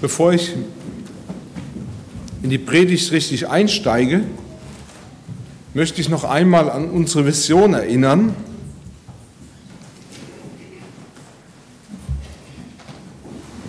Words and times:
Bevor 0.00 0.32
ich 0.32 0.54
in 2.42 2.48
die 2.48 2.56
Predigt 2.56 3.12
richtig 3.12 3.48
einsteige, 3.48 4.22
möchte 5.74 6.00
ich 6.00 6.08
noch 6.08 6.24
einmal 6.24 6.70
an 6.70 6.88
unsere 6.88 7.26
Vision 7.26 7.74
erinnern. 7.74 8.34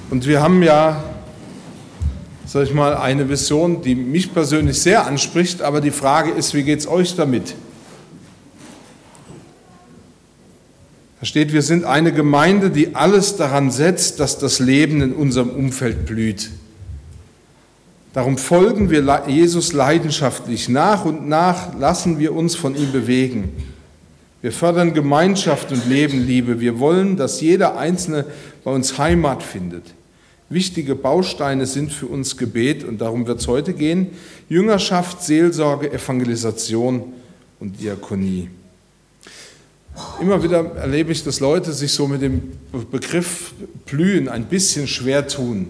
Und 0.09 0.25
wir 0.25 0.41
haben 0.41 0.63
ja, 0.63 1.03
sag 2.45 2.63
ich 2.63 2.73
mal, 2.73 2.95
eine 2.95 3.27
Vision, 3.27 3.81
die 3.81 3.95
mich 3.95 4.33
persönlich 4.33 4.81
sehr 4.81 5.05
anspricht, 5.05 5.61
aber 5.61 5.81
die 5.81 5.91
Frage 5.91 6.31
ist, 6.31 6.53
wie 6.53 6.63
geht 6.63 6.79
es 6.79 6.87
euch 6.87 7.15
damit? 7.17 7.55
Da 11.21 11.27
steht, 11.27 11.53
wir 11.53 11.61
sind 11.61 11.85
eine 11.85 12.11
Gemeinde, 12.11 12.71
die 12.71 12.95
alles 12.95 13.35
daran 13.37 13.69
setzt, 13.69 14.19
dass 14.19 14.39
das 14.39 14.57
Leben 14.57 15.03
in 15.03 15.13
unserem 15.13 15.51
Umfeld 15.51 16.07
blüht. 16.07 16.49
Darum 18.11 18.39
folgen 18.39 18.89
wir 18.89 19.25
Jesus 19.27 19.71
leidenschaftlich. 19.71 20.67
Nach 20.67 21.05
und 21.05 21.29
nach 21.29 21.77
lassen 21.77 22.17
wir 22.17 22.33
uns 22.35 22.55
von 22.55 22.75
ihm 22.75 22.91
bewegen. 22.91 23.51
Wir 24.41 24.51
fördern 24.51 24.95
Gemeinschaft 24.95 25.71
und 25.71 25.87
Leben, 25.87 26.25
Liebe. 26.25 26.59
Wir 26.59 26.79
wollen, 26.79 27.17
dass 27.17 27.39
jeder 27.39 27.77
Einzelne 27.77 28.25
bei 28.63 28.71
uns 28.71 28.97
Heimat 28.97 29.43
findet. 29.43 29.93
Wichtige 30.49 30.95
Bausteine 30.95 31.67
sind 31.67 31.93
für 31.93 32.07
uns 32.07 32.35
Gebet 32.35 32.83
und 32.83 32.99
darum 32.99 33.27
wird 33.27 33.41
es 33.41 33.47
heute 33.47 33.73
gehen. 33.73 34.07
Jüngerschaft, 34.49 35.21
Seelsorge, 35.21 35.93
Evangelisation 35.93 37.13
und 37.59 37.79
Diakonie. 37.79 38.49
Immer 40.21 40.41
wieder 40.43 40.75
erlebe 40.75 41.11
ich, 41.11 41.23
dass 41.23 41.39
Leute 41.39 41.73
sich 41.73 41.91
so 41.91 42.07
mit 42.07 42.21
dem 42.21 42.53
Begriff 42.91 43.53
blühen 43.85 44.29
ein 44.29 44.45
bisschen 44.45 44.87
schwer 44.87 45.27
tun. 45.27 45.67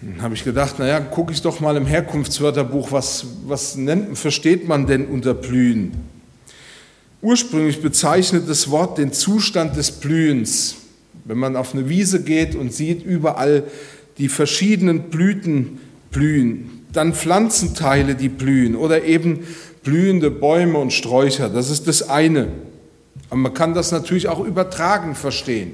Dann 0.00 0.20
habe 0.20 0.34
ich 0.34 0.42
gedacht, 0.42 0.78
naja, 0.78 0.98
gucke 0.98 1.32
ich 1.32 1.42
doch 1.42 1.60
mal 1.60 1.76
im 1.76 1.86
Herkunftswörterbuch, 1.86 2.90
was, 2.90 3.24
was 3.46 3.76
nennt, 3.76 4.18
versteht 4.18 4.66
man 4.66 4.86
denn 4.86 5.06
unter 5.06 5.32
blühen? 5.32 5.92
Ursprünglich 7.20 7.80
bezeichnet 7.80 8.48
das 8.48 8.68
Wort 8.68 8.98
den 8.98 9.12
Zustand 9.12 9.76
des 9.76 9.92
Blühens. 9.92 10.74
Wenn 11.24 11.38
man 11.38 11.54
auf 11.54 11.72
eine 11.72 11.88
Wiese 11.88 12.24
geht 12.24 12.56
und 12.56 12.74
sieht 12.74 13.04
überall 13.04 13.62
die 14.18 14.28
verschiedenen 14.28 15.04
Blüten 15.04 15.78
blühen, 16.10 16.82
dann 16.92 17.14
Pflanzenteile, 17.14 18.16
die 18.16 18.28
blühen 18.28 18.74
oder 18.74 19.04
eben 19.04 19.46
blühende 19.82 20.30
Bäume 20.30 20.78
und 20.78 20.92
Sträucher. 20.92 21.48
Das 21.48 21.70
ist 21.70 21.88
das 21.88 22.08
eine. 22.08 22.48
Aber 23.30 23.38
man 23.38 23.54
kann 23.54 23.74
das 23.74 23.92
natürlich 23.92 24.28
auch 24.28 24.40
übertragen 24.40 25.14
verstehen, 25.14 25.72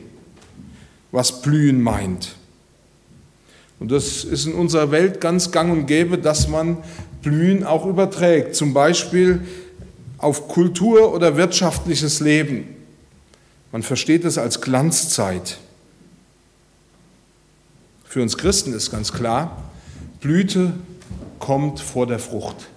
was 1.10 1.42
blühen 1.42 1.82
meint. 1.82 2.36
Und 3.80 3.92
das 3.92 4.24
ist 4.24 4.46
in 4.46 4.54
unserer 4.54 4.90
Welt 4.90 5.20
ganz 5.20 5.50
gang 5.50 5.72
und 5.72 5.86
gäbe, 5.86 6.18
dass 6.18 6.48
man 6.48 6.78
Blühen 7.22 7.64
auch 7.64 7.86
überträgt, 7.86 8.54
zum 8.54 8.74
Beispiel 8.74 9.42
auf 10.18 10.48
Kultur 10.48 11.14
oder 11.14 11.36
wirtschaftliches 11.36 12.20
Leben. 12.20 12.74
Man 13.70 13.82
versteht 13.82 14.24
es 14.24 14.38
als 14.38 14.60
Glanzzeit. 14.60 15.58
Für 18.04 18.22
uns 18.22 18.36
Christen 18.38 18.72
ist 18.72 18.90
ganz 18.90 19.12
klar, 19.12 19.64
Blüte 20.20 20.72
kommt 21.38 21.78
vor 21.78 22.06
der 22.06 22.18
Frucht. 22.18 22.68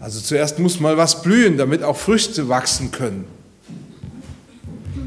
Also 0.00 0.20
zuerst 0.20 0.58
muss 0.58 0.80
mal 0.80 0.96
was 0.96 1.22
blühen, 1.22 1.56
damit 1.56 1.82
auch 1.82 1.96
Früchte 1.96 2.48
wachsen 2.48 2.92
können. 2.92 3.24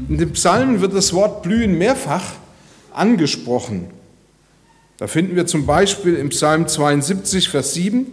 In 0.08 0.18
den 0.18 0.32
Psalmen 0.32 0.80
wird 0.80 0.94
das 0.94 1.12
Wort 1.14 1.42
blühen 1.42 1.78
mehrfach 1.78 2.24
angesprochen. 2.92 3.86
Da 4.98 5.06
finden 5.06 5.34
wir 5.34 5.46
zum 5.46 5.64
Beispiel 5.64 6.14
im 6.16 6.28
Psalm 6.28 6.68
72, 6.68 7.48
Vers 7.48 7.74
7, 7.74 8.06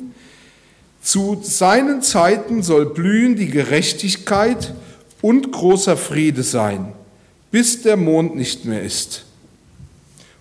zu 1.02 1.40
seinen 1.44 2.02
Zeiten 2.02 2.64
soll 2.64 2.88
blühen 2.88 3.36
die 3.36 3.50
Gerechtigkeit 3.50 4.74
und 5.22 5.52
großer 5.52 5.98
Friede 5.98 6.44
sein, 6.44 6.94
bis 7.52 7.82
der 7.82 7.98
Mond 7.98 8.36
nicht 8.36 8.66
mehr 8.66 8.84
ist. 8.84 9.26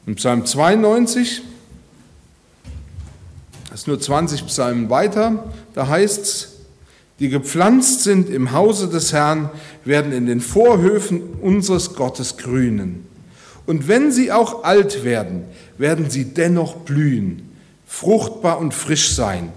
Und 0.07 0.17
Psalm 0.17 0.47
92, 0.47 1.43
das 3.79 3.83
ist 3.83 3.87
nur 3.87 4.01
20 4.01 4.47
Psalmen 4.47 4.91
weiter, 4.91 5.53
da 5.73 5.87
heißt 5.87 6.21
es, 6.21 6.49
die 7.21 7.29
gepflanzt 7.29 8.03
sind 8.03 8.29
im 8.29 8.51
Hause 8.51 8.89
des 8.89 9.13
Herrn, 9.13 9.51
werden 9.85 10.11
in 10.11 10.27
den 10.27 10.41
Vorhöfen 10.41 11.23
unseres 11.41 11.95
Gottes 11.95 12.39
grünen. 12.39 13.07
Und 13.67 13.87
wenn 13.87 14.11
sie 14.11 14.33
auch 14.33 14.65
alt 14.65 15.05
werden, 15.05 15.45
werden 15.79 16.11
sie 16.11 16.25
dennoch 16.25 16.75
blühen, 16.79 17.53
fruchtbar 17.87 18.59
und 18.59 18.75
frisch 18.75 19.11
sein, 19.11 19.53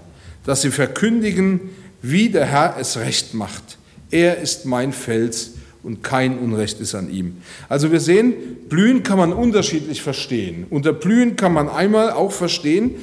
dass 0.46 0.62
sie 0.62 0.70
verkündigen, 0.70 1.58
wie 2.00 2.28
der 2.28 2.46
Herr 2.46 2.76
es 2.78 2.98
recht 2.98 3.34
macht. 3.34 3.76
Er 4.12 4.38
ist 4.38 4.66
mein 4.66 4.92
Fels 4.92 5.54
und 5.82 6.04
kein 6.04 6.38
Unrecht 6.38 6.78
ist 6.78 6.94
an 6.94 7.10
ihm. 7.10 7.38
Also 7.68 7.90
wir 7.90 7.98
sehen, 7.98 8.34
blühen 8.68 9.02
kann 9.02 9.18
man 9.18 9.32
unterschiedlich 9.32 10.00
verstehen. 10.00 10.66
Unter 10.70 10.92
blühen 10.92 11.34
kann 11.34 11.52
man 11.52 11.68
einmal 11.68 12.12
auch 12.12 12.30
verstehen, 12.30 12.94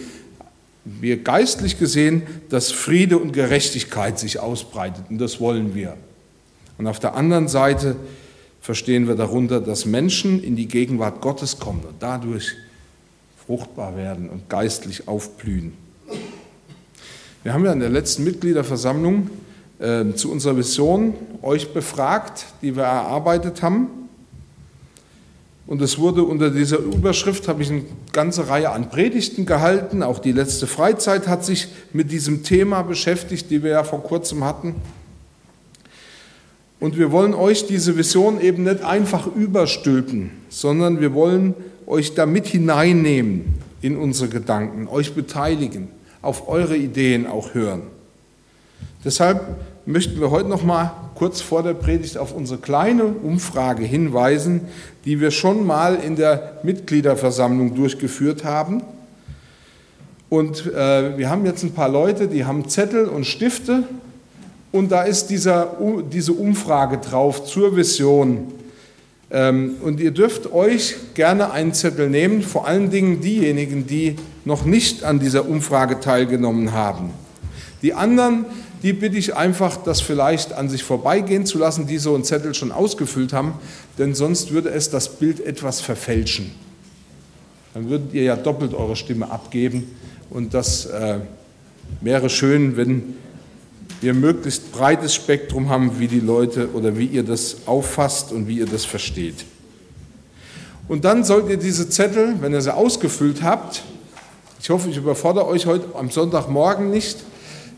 wir 0.86 1.24
geistlich 1.24 1.78
gesehen, 1.78 2.24
dass 2.50 2.72
Friede 2.72 3.18
und 3.18 3.34
Gerechtigkeit 3.34 4.18
sich 4.18 4.40
ausbreitet 4.40 5.06
und 5.10 5.20
das 5.20 5.40
wollen 5.40 5.76
wir. 5.76 5.98
Und 6.78 6.88
auf 6.88 7.00
der 7.00 7.16
anderen 7.16 7.48
Seite 7.48 7.96
verstehen 8.62 9.08
wir 9.08 9.16
darunter, 9.16 9.60
dass 9.60 9.86
Menschen 9.86 10.44
in 10.44 10.56
die 10.56 10.68
Gegenwart 10.68 11.22
Gottes 11.22 11.60
kommen 11.60 11.82
und 11.82 11.96
dadurch 12.00 12.54
fruchtbar 13.46 13.98
werden 13.98 14.30
und 14.30 14.50
geistlich 14.50 15.08
aufblühen. 15.08 15.74
Wir 17.44 17.54
haben 17.54 17.66
ja 17.66 17.74
in 17.74 17.80
der 17.80 17.90
letzten 17.90 18.24
Mitgliederversammlung 18.24 19.30
äh, 19.80 20.14
zu 20.14 20.32
unserer 20.32 20.58
Vision 20.58 21.14
euch 21.42 21.74
befragt, 21.74 22.46
die 22.62 22.76
wir 22.76 22.84
erarbeitet 22.84 23.62
haben. 23.62 23.88
Und 25.70 25.84
es 25.84 26.00
wurde 26.00 26.24
unter 26.24 26.50
dieser 26.50 26.80
Überschrift, 26.80 27.48
habe 27.48 27.62
ich 27.62 27.70
eine 27.70 27.84
ganze 28.12 28.50
Reihe 28.50 28.72
an 28.72 28.90
Predigten 28.90 29.46
gehalten. 29.46 30.02
Auch 30.02 30.18
die 30.18 30.32
letzte 30.32 30.66
Freizeit 30.66 31.28
hat 31.28 31.46
sich 31.46 31.68
mit 31.94 32.12
diesem 32.12 32.42
Thema 32.42 32.82
beschäftigt, 32.82 33.52
die 33.52 33.62
wir 33.62 33.70
ja 33.70 33.84
vor 33.84 34.02
kurzem 34.02 34.44
hatten. 34.44 34.74
Und 36.80 36.98
wir 36.98 37.12
wollen 37.12 37.36
euch 37.36 37.68
diese 37.68 37.96
Vision 37.96 38.42
eben 38.42 38.64
nicht 38.64 38.84
einfach 38.84 39.28
überstülpen, 39.28 40.32
sondern 40.50 41.02
wir 41.02 41.14
wollen 41.14 41.54
euch 41.86 42.16
da 42.16 42.26
mit 42.26 42.48
hineinnehmen 42.48 43.54
in 43.84 43.96
unsere 43.96 44.28
Gedanken, 44.28 44.88
euch 44.88 45.14
beteiligen, 45.14 45.90
auf 46.24 46.50
eure 46.50 46.78
Ideen 46.78 47.28
auch 47.28 47.54
hören. 47.54 47.84
Deshalb 49.06 49.40
möchten 49.90 50.22
wir 50.22 50.30
heute 50.30 50.48
noch 50.48 50.64
mal 50.64 50.92
kurz 51.16 51.42
vor 51.42 51.64
der 51.64 51.74
Predigt 51.74 52.20
auf 52.20 52.32
unsere 52.36 52.60
kleine 52.60 53.06
Umfrage 53.06 53.84
hinweisen, 53.84 54.62
die 55.04 55.20
wir 55.20 55.32
schon 55.32 55.66
mal 55.66 55.96
in 55.96 56.16
der 56.16 56.60
Mitgliederversammlung 56.62 57.74
durchgeführt 57.74 58.44
haben. 58.44 58.84
Und 60.30 60.68
äh, 60.68 61.18
wir 61.18 61.32
haben 61.32 61.44
jetzt 61.44 61.64
ein 61.64 61.72
paar 61.72 61.90
Leute, 61.90 62.28
die 62.28 62.46
haben 62.46 62.70
Zettel 62.70 63.08
und 63.08 63.26
Stifte 63.26 63.84
und 64.72 64.92
da 64.92 65.02
ist 65.02 65.32
dieser, 65.32 65.76
diese 66.14 66.34
Umfrage 66.34 67.00
drauf 67.00 67.46
zur 67.46 67.76
Vision. 67.76 68.54
Ähm, 69.32 69.78
und 69.82 70.00
ihr 70.00 70.12
dürft 70.12 70.54
euch 70.54 70.98
gerne 71.16 71.52
einen 71.52 71.74
Zettel 71.74 72.12
nehmen, 72.12 72.44
vor 72.44 72.68
allen 72.68 72.92
Dingen 72.92 73.22
diejenigen, 73.22 73.88
die 73.88 74.18
noch 74.46 74.66
nicht 74.66 75.04
an 75.04 75.20
dieser 75.20 75.50
Umfrage 75.50 76.00
teilgenommen 76.00 76.74
haben. 76.74 77.10
Die 77.82 77.94
anderen, 77.94 78.46
die 78.84 78.94
bitte 78.94 79.18
ich 79.18 79.36
einfach, 79.36 79.78
das 79.78 80.02
vielleicht 80.02 80.54
an 80.54 80.70
sich 80.70 80.84
vorbeigehen 80.84 81.46
zu 81.46 81.58
lassen, 81.58 81.88
die 81.88 81.98
so 81.98 82.16
einen 82.16 82.24
Zettel 82.24 82.54
schon 82.54 82.72
ausgefüllt 82.72 83.34
haben, 83.34 83.54
denn 83.98 84.16
sonst 84.16 84.52
würde 84.52 84.70
es 84.70 84.90
das 84.90 85.18
Bild 85.18 85.40
etwas 85.40 85.82
verfälschen. 85.82 86.52
Dann 87.74 87.90
würdet 87.90 88.14
ihr 88.14 88.24
ja 88.24 88.36
doppelt 88.36 88.74
eure 88.74 88.96
Stimme 88.96 89.30
abgeben 89.30 89.96
und 90.30 90.54
das 90.54 90.86
äh, 90.86 91.20
wäre 92.02 92.30
schön, 92.30 92.78
wenn 92.78 93.16
wir 94.02 94.14
möglichst 94.14 94.72
breites 94.72 95.14
Spektrum 95.14 95.70
haben, 95.70 96.00
wie 96.00 96.08
die 96.08 96.22
Leute 96.22 96.70
oder 96.74 96.98
wie 96.98 97.06
ihr 97.06 97.24
das 97.24 97.58
auffasst 97.66 98.32
und 98.32 98.48
wie 98.48 98.60
ihr 98.60 98.66
das 98.66 98.86
versteht. 98.86 99.46
Und 100.88 101.06
dann 101.06 101.24
sollt 101.24 101.50
ihr 101.50 101.58
diese 101.58 101.90
Zettel, 101.90 102.36
wenn 102.40 102.54
ihr 102.54 102.62
sie 102.62 102.74
ausgefüllt 102.74 103.44
habt, 103.44 103.84
ich 104.62 104.70
hoffe, 104.70 104.90
ich 104.90 104.98
überfordere 104.98 105.48
euch 105.48 105.66
heute 105.66 105.96
am 105.96 106.10
Sonntagmorgen 106.10 106.90
nicht, 106.90 107.18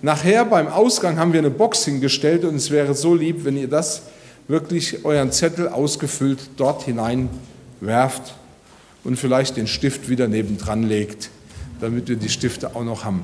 Nachher 0.04 0.46
beim 0.46 0.68
Ausgang 0.68 1.20
haben 1.20 1.32
wir 1.32 1.40
eine 1.40 1.52
Box 1.52 1.86
hingestellt 1.86 2.44
und 2.44 2.56
es 2.56 2.72
wäre 2.72 2.96
so 2.96 3.14
lieb, 3.14 3.46
wenn 3.46 3.56
ihr 3.56 3.68
das 3.68 4.04
wirklich 4.48 5.06
euren 5.06 5.32
Zettel 5.32 5.68
ausgefüllt 5.68 6.40
dort 6.58 6.84
hinein 6.84 7.30
werft 7.82 8.34
und 9.04 9.18
vielleicht 9.18 9.58
den 9.58 9.68
Stift 9.68 10.10
wieder 10.10 10.28
nebendran 10.28 10.84
legt, 10.84 11.30
damit 11.80 12.08
wir 12.08 12.16
die 12.16 12.30
Stifte 12.30 12.76
auch 12.76 12.84
noch 12.84 13.06
haben. 13.06 13.24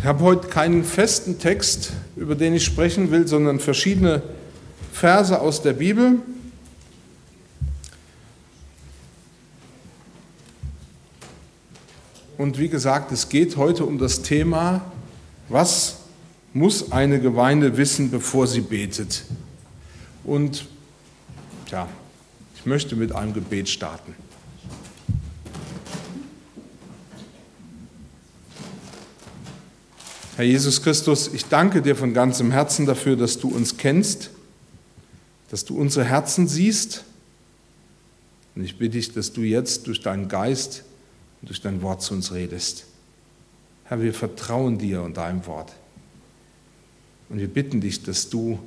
Ich 0.00 0.04
habe 0.04 0.24
heute 0.24 0.48
keinen 0.48 0.82
festen 0.84 1.38
Text, 1.38 1.92
über 2.16 2.34
den 2.34 2.54
ich 2.54 2.64
sprechen 2.64 3.10
will, 3.12 3.28
sondern 3.28 3.60
verschiedene 3.60 4.22
Verse 4.92 5.40
aus 5.40 5.62
der 5.62 5.74
Bibel. 5.74 6.18
Und 12.38 12.56
wie 12.56 12.68
gesagt, 12.68 13.10
es 13.10 13.28
geht 13.28 13.56
heute 13.56 13.84
um 13.84 13.98
das 13.98 14.22
Thema, 14.22 14.92
was 15.48 15.96
muss 16.52 16.92
eine 16.92 17.20
Gemeinde 17.20 17.76
wissen, 17.76 18.12
bevor 18.12 18.46
sie 18.46 18.60
betet. 18.60 19.24
Und 20.22 20.66
ja, 21.72 21.88
ich 22.54 22.64
möchte 22.64 22.94
mit 22.94 23.10
einem 23.10 23.34
Gebet 23.34 23.68
starten. 23.68 24.14
Herr 30.36 30.44
Jesus 30.44 30.80
Christus, 30.80 31.34
ich 31.34 31.46
danke 31.46 31.82
dir 31.82 31.96
von 31.96 32.14
ganzem 32.14 32.52
Herzen 32.52 32.86
dafür, 32.86 33.16
dass 33.16 33.40
du 33.40 33.48
uns 33.48 33.78
kennst, 33.78 34.30
dass 35.50 35.64
du 35.64 35.76
unsere 35.76 36.04
Herzen 36.04 36.46
siehst. 36.46 37.02
Und 38.54 38.62
ich 38.62 38.78
bitte 38.78 38.92
dich, 38.92 39.12
dass 39.12 39.32
du 39.32 39.40
jetzt 39.40 39.88
durch 39.88 40.00
deinen 40.00 40.28
Geist 40.28 40.84
und 41.40 41.48
durch 41.48 41.60
dein 41.60 41.82
Wort 41.82 42.02
zu 42.02 42.14
uns 42.14 42.32
redest. 42.32 42.86
Herr, 43.84 44.02
wir 44.02 44.12
vertrauen 44.12 44.78
dir 44.78 45.02
und 45.02 45.16
deinem 45.16 45.46
Wort. 45.46 45.72
Und 47.28 47.38
wir 47.38 47.48
bitten 47.48 47.80
dich, 47.80 48.02
dass 48.02 48.28
du 48.28 48.58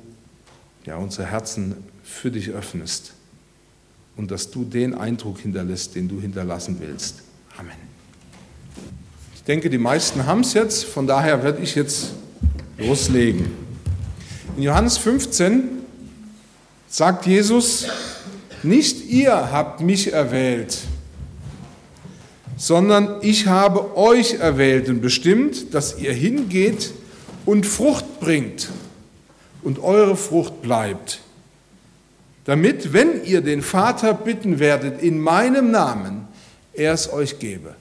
ja, 0.84 0.96
unsere 0.96 1.26
Herzen 1.26 1.76
für 2.02 2.30
dich 2.30 2.50
öffnest 2.50 3.12
und 4.16 4.30
dass 4.30 4.50
du 4.50 4.64
den 4.64 4.94
Eindruck 4.94 5.40
hinterlässt, 5.40 5.94
den 5.94 6.08
du 6.08 6.20
hinterlassen 6.20 6.76
willst. 6.80 7.22
Amen. 7.56 7.72
Ich 9.34 9.42
denke, 9.44 9.70
die 9.70 9.78
meisten 9.78 10.26
haben 10.26 10.40
es 10.40 10.54
jetzt, 10.54 10.84
von 10.84 11.06
daher 11.06 11.42
werde 11.42 11.62
ich 11.62 11.74
jetzt 11.74 12.12
loslegen. 12.78 13.50
In 14.56 14.62
Johannes 14.64 14.98
15 14.98 15.68
sagt 16.88 17.26
Jesus, 17.26 17.86
nicht 18.62 19.06
ihr 19.06 19.50
habt 19.50 19.80
mich 19.80 20.12
erwählt, 20.12 20.78
sondern 22.62 23.16
ich 23.22 23.48
habe 23.48 23.96
euch 23.96 24.34
erwählt 24.34 24.88
und 24.88 25.00
bestimmt, 25.00 25.74
dass 25.74 25.98
ihr 25.98 26.12
hingeht 26.12 26.92
und 27.44 27.66
Frucht 27.66 28.20
bringt 28.20 28.68
und 29.64 29.80
eure 29.80 30.16
Frucht 30.16 30.62
bleibt, 30.62 31.22
damit, 32.44 32.92
wenn 32.92 33.24
ihr 33.24 33.40
den 33.40 33.62
Vater 33.62 34.14
bitten 34.14 34.60
werdet 34.60 35.02
in 35.02 35.18
meinem 35.18 35.72
Namen, 35.72 36.28
er 36.72 36.92
es 36.92 37.12
euch 37.12 37.40
gebe. 37.40 37.74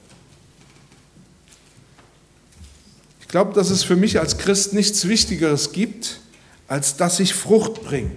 glaube, 3.28 3.54
dass 3.54 3.70
es 3.70 3.84
für 3.84 3.96
mich 3.96 4.20
als 4.20 4.40
Christ 4.40 4.74
nichts 4.74 5.08
Wichtigeres 5.08 5.74
gibt, 5.74 6.22
als 6.68 6.98
dass 6.98 7.20
ich 7.20 7.36
Frucht 7.36 7.84
bringe. 7.84 8.10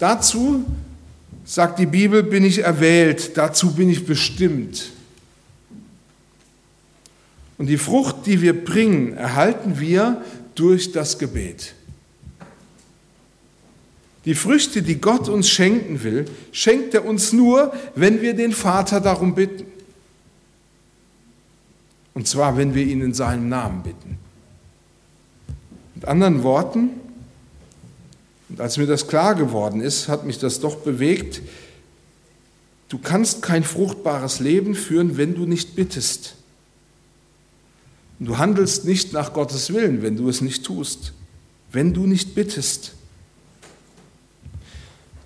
Dazu, 0.00 0.64
sagt 1.48 1.78
die 1.78 1.86
Bibel, 1.86 2.22
bin 2.22 2.44
ich 2.44 2.58
erwählt, 2.58 3.38
dazu 3.38 3.74
bin 3.74 3.88
ich 3.88 4.04
bestimmt. 4.04 4.90
Und 7.56 7.68
die 7.68 7.78
Frucht, 7.78 8.26
die 8.26 8.42
wir 8.42 8.64
bringen, 8.64 9.16
erhalten 9.16 9.80
wir 9.80 10.22
durch 10.54 10.92
das 10.92 11.18
Gebet. 11.18 11.74
Die 14.26 14.34
Früchte, 14.34 14.82
die 14.82 15.00
Gott 15.00 15.30
uns 15.30 15.48
schenken 15.48 16.02
will, 16.02 16.26
schenkt 16.52 16.92
er 16.92 17.06
uns 17.06 17.32
nur, 17.32 17.72
wenn 17.94 18.20
wir 18.20 18.34
den 18.34 18.52
Vater 18.52 19.00
darum 19.00 19.34
bitten. 19.34 19.64
Und 22.12 22.28
zwar, 22.28 22.58
wenn 22.58 22.74
wir 22.74 22.84
ihn 22.84 23.00
in 23.00 23.14
seinem 23.14 23.48
Namen 23.48 23.82
bitten. 23.82 24.18
Mit 25.94 26.04
anderen 26.04 26.42
Worten, 26.42 26.90
und 28.48 28.60
als 28.60 28.78
mir 28.78 28.86
das 28.86 29.06
klar 29.06 29.34
geworden 29.34 29.80
ist, 29.80 30.08
hat 30.08 30.24
mich 30.24 30.38
das 30.38 30.60
doch 30.60 30.76
bewegt, 30.76 31.42
du 32.88 32.98
kannst 32.98 33.42
kein 33.42 33.62
fruchtbares 33.62 34.40
Leben 34.40 34.74
führen, 34.74 35.16
wenn 35.16 35.34
du 35.34 35.44
nicht 35.44 35.76
bittest. 35.76 36.34
Du 38.20 38.38
handelst 38.38 38.84
nicht 38.84 39.12
nach 39.12 39.32
Gottes 39.32 39.72
Willen, 39.72 40.02
wenn 40.02 40.16
du 40.16 40.28
es 40.28 40.40
nicht 40.40 40.64
tust, 40.64 41.12
wenn 41.70 41.94
du 41.94 42.06
nicht 42.06 42.34
bittest. 42.34 42.92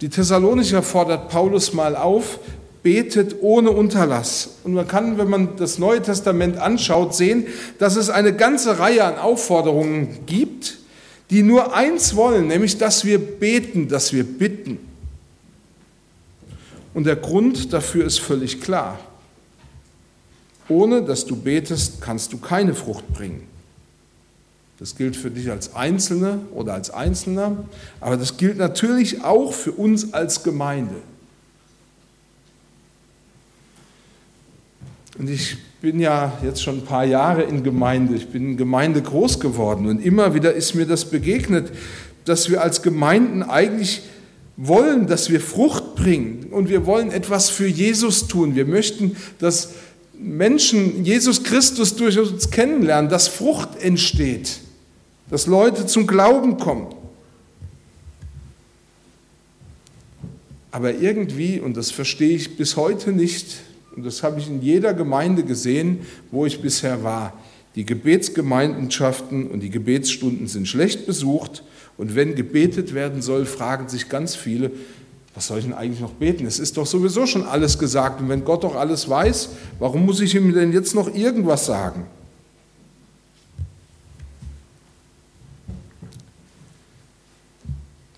Die 0.01 0.09
Thessalonicher 0.09 0.83
fordert 0.83 1.31
Paulus 1.31 1.73
mal 1.73 1.97
auf, 1.97 2.41
betet 2.83 3.37
ohne 3.41 3.71
Unterlass. 3.71 4.57
Und 4.65 4.75
man 4.75 4.89
kann, 4.89 5.17
wenn 5.17 5.31
man 5.31 5.57
das 5.57 5.79
Neue 5.79 6.03
Testament 6.03 6.59
anschaut, 6.59 7.15
sehen, 7.15 7.47
dass 7.79 7.95
es 7.95 8.11
eine 8.11 8.35
ganze 8.35 8.81
Reihe 8.81 9.05
an 9.05 9.17
Aufforderungen 9.17 10.27
gibt, 10.27 10.79
die 11.33 11.43
nur 11.43 11.75
eins 11.75 12.15
wollen, 12.15 12.47
nämlich 12.49 12.77
dass 12.77 13.07
wir 13.07 13.19
beten, 13.19 13.89
dass 13.89 14.13
wir 14.13 14.23
bitten. 14.23 14.79
Und 16.93 17.05
der 17.05 17.17
Grund 17.17 17.73
dafür 17.73 18.05
ist 18.05 18.21
völlig 18.21 18.61
klar. 18.61 19.01
Ohne 20.69 21.03
dass 21.03 21.25
du 21.25 21.35
betest, 21.35 22.03
kannst 22.03 22.35
du 22.35 22.39
keine 22.39 22.75
Frucht 22.75 23.09
bringen. 23.15 23.47
Das 24.79 24.95
gilt 24.95 25.17
für 25.17 25.31
dich 25.31 25.51
als 25.51 25.75
Einzelne 25.75 26.41
oder 26.53 26.75
als 26.75 26.91
Einzelner, 26.91 27.65
aber 27.99 28.19
das 28.19 28.37
gilt 28.37 28.59
natürlich 28.59 29.25
auch 29.25 29.55
für 29.55 29.73
uns 29.73 30.13
als 30.13 30.43
Gemeinde. 30.43 30.97
Und 35.17 35.31
ich 35.31 35.57
bin 35.83 35.99
ja 35.99 36.39
jetzt 36.45 36.63
schon 36.63 36.79
ein 36.79 36.85
paar 36.85 37.05
Jahre 37.05 37.43
in 37.43 37.65
Gemeinde, 37.65 38.15
ich 38.15 38.29
bin 38.29 38.51
in 38.51 38.57
Gemeinde 38.57 39.03
groß 39.03 39.41
geworden 39.41 39.89
und 39.89 39.99
immer 40.01 40.33
wieder 40.33 40.55
ist 40.55 40.75
mir 40.75 40.87
das 40.87 41.05
begegnet, 41.07 41.73
dass 42.25 42.49
wir 42.49 42.63
als 42.63 42.83
Gemeinden 42.83 43.43
eigentlich 43.43 44.03
wollen, 44.57 45.09
dass 45.09 45.29
wir 45.29 45.41
Frucht 45.41 45.97
bringen 45.97 46.47
und 46.53 46.69
wir 46.69 46.87
wollen 46.87 47.11
etwas 47.11 47.51
für 47.51 47.67
Jesus 47.67 48.29
tun. 48.29 48.55
Wir 48.55 48.65
möchten, 48.65 49.17
dass 49.41 49.71
Menschen 50.17 51.05
Jesus 51.05 51.43
Christus 51.43 51.97
durch 51.97 52.17
uns 52.17 52.51
kennenlernen, 52.51 53.11
dass 53.11 53.27
Frucht 53.27 53.83
entsteht, 53.83 54.61
dass 55.31 55.49
Leute 55.49 55.87
zum 55.87 56.07
Glauben 56.07 56.59
kommen. 56.59 56.95
Aber 60.71 60.95
irgendwie, 60.95 61.59
und 61.59 61.77
das 61.77 61.91
verstehe 61.91 62.37
ich 62.37 62.57
bis 62.57 62.77
heute 62.77 63.11
nicht, 63.11 63.57
und 63.97 64.05
das 64.05 64.23
habe 64.23 64.41
ich 64.41 64.49
in 64.49 64.63
jeder 64.63 64.95
Gemeinde 64.95 65.43
gesehen, 65.43 66.01
wo 66.31 66.47
ich 66.47 66.63
bisher 66.63 67.03
war. 67.03 67.33
Die 67.75 67.87
Gebetsgemeinschaften 67.87 69.51
und 69.51 69.61
die 69.61 69.71
Gebetsstunden 69.71 70.47
sind 70.47 70.69
schlecht 70.69 71.07
besucht. 71.07 71.65
Und 71.97 72.15
wenn 72.15 72.35
gebetet 72.35 72.95
werden 72.95 73.23
soll, 73.23 73.47
fragen 73.47 73.89
sich 73.89 74.09
ganz 74.09 74.35
viele, 74.35 74.71
was 75.35 75.47
soll 75.47 75.59
ich 75.59 75.65
denn 75.65 75.73
eigentlich 75.73 76.01
noch 76.01 76.13
beten? 76.13 76.45
Es 76.45 76.59
ist 76.59 76.77
doch 76.77 76.87
sowieso 76.87 77.27
schon 77.27 77.45
alles 77.45 77.79
gesagt. 77.79 78.21
Und 78.21 78.29
wenn 78.29 78.45
Gott 78.45 78.65
doch 78.65 78.77
alles 78.77 79.09
weiß, 79.09 79.51
warum 79.79 80.05
muss 80.05 80.21
ich 80.21 80.35
ihm 80.35 80.53
denn 80.53 80.73
jetzt 80.73 80.95
noch 80.95 81.15
irgendwas 81.15 81.65
sagen? 81.65 82.05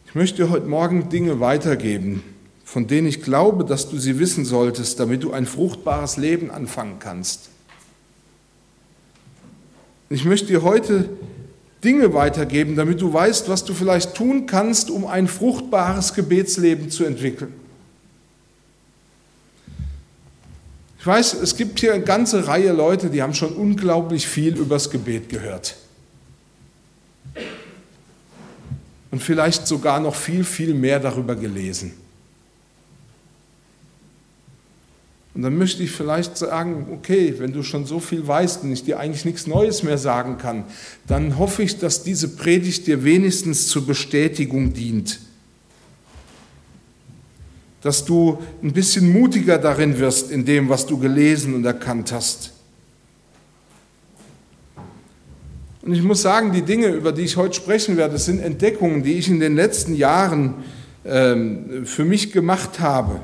Ich 0.07 0.15
möchte 0.17 0.51
heute 0.51 0.67
Morgen 0.67 1.09
Dinge 1.09 1.41
weitergeben, 1.41 2.23
von 2.75 2.89
denen 2.89 3.07
ich 3.07 3.23
glaube, 3.23 3.65
dass 3.65 3.89
du 3.89 3.99
sie 3.99 4.19
wissen 4.19 4.45
solltest, 4.45 4.99
damit 4.99 5.23
du 5.23 5.33
ein 5.33 5.47
fruchtbares 5.47 6.17
Leben 6.17 6.51
anfangen 6.51 6.97
kannst. 6.99 7.51
Ich 10.11 10.25
möchte 10.25 10.49
dir 10.49 10.65
heute 10.65 11.09
Dinge 11.85 12.15
weitergeben, 12.15 12.75
damit 12.75 13.01
du 13.01 13.13
weißt, 13.13 13.49
was 13.49 13.65
du 13.65 13.75
vielleicht 13.75 14.17
tun 14.17 14.47
kannst, 14.47 14.91
um 14.91 15.07
ein 15.07 15.29
fruchtbares 15.29 16.15
Gebetsleben 16.15 16.91
zu 16.91 17.05
entwickeln. 17.05 17.55
Ich 20.99 21.07
weiß, 21.07 21.35
es 21.35 21.57
gibt 21.57 21.79
hier 21.79 21.95
eine 21.95 22.03
ganze 22.03 22.49
Reihe 22.49 22.73
Leute, 22.73 23.09
die 23.09 23.23
haben 23.23 23.35
schon 23.35 23.53
unglaublich 23.53 24.27
viel 24.27 24.57
übers 24.57 24.91
Gebet 24.91 25.29
gehört. 25.29 25.77
Und 29.13 29.23
vielleicht 29.23 29.69
sogar 29.69 30.01
noch 30.01 30.17
viel, 30.17 30.43
viel 30.43 30.75
mehr 30.75 30.99
darüber 30.99 31.37
gelesen. 31.37 31.93
Und 35.35 35.43
dann 35.43 35.59
möchte 35.59 35.83
ich 35.83 35.91
vielleicht 35.91 36.37
sagen, 36.37 36.87
okay, 36.93 37.35
wenn 37.39 37.53
du 37.53 37.65
schon 37.65 37.87
so 37.87 37.99
viel 37.99 38.27
weißt 38.27 38.63
und 38.63 38.73
ich 38.73 38.85
dir 38.85 39.01
eigentlich 39.01 39.25
nichts 39.25 39.49
Neues 39.49 39.83
mehr 39.83 39.99
sagen 39.99 40.39
kann, 40.39 40.65
dann 41.09 41.39
hoffe 41.39 41.65
ich, 41.65 41.79
dass 41.79 42.05
diese 42.05 42.37
Predigt 42.37 42.87
dir 42.87 43.03
wenigstens 43.03 43.67
zur 43.67 43.85
Bestätigung 43.85 44.73
dient. 44.73 45.19
Dass 47.83 48.05
du 48.05 48.39
ein 48.63 48.73
bisschen 48.73 49.13
mutiger 49.13 49.59
darin 49.59 49.99
wirst, 49.99 50.31
in 50.31 50.45
dem, 50.45 50.69
was 50.69 50.87
du 50.87 50.99
gelesen 50.99 51.55
und 51.55 51.65
erkannt 51.65 52.13
hast. 52.13 52.53
Und 55.83 55.93
ich 55.93 56.03
muss 56.03 56.23
sagen, 56.23 56.53
die 56.53 56.63
Dinge, 56.63 56.87
über 56.87 57.11
die 57.11 57.23
ich 57.23 57.37
heute 57.37 57.55
sprechen 57.55 57.97
werde, 57.97 58.19
sind 58.19 58.39
Entdeckungen, 58.39 59.03
die 59.03 59.15
ich 59.15 59.29
in 59.29 59.41
den 59.41 59.57
letzten 59.57 59.97
Jahren 59.97 60.55
ähm, 61.05 61.85
für 61.85 62.05
mich 62.05 62.33
gemacht 62.33 62.79
habe 62.79 63.21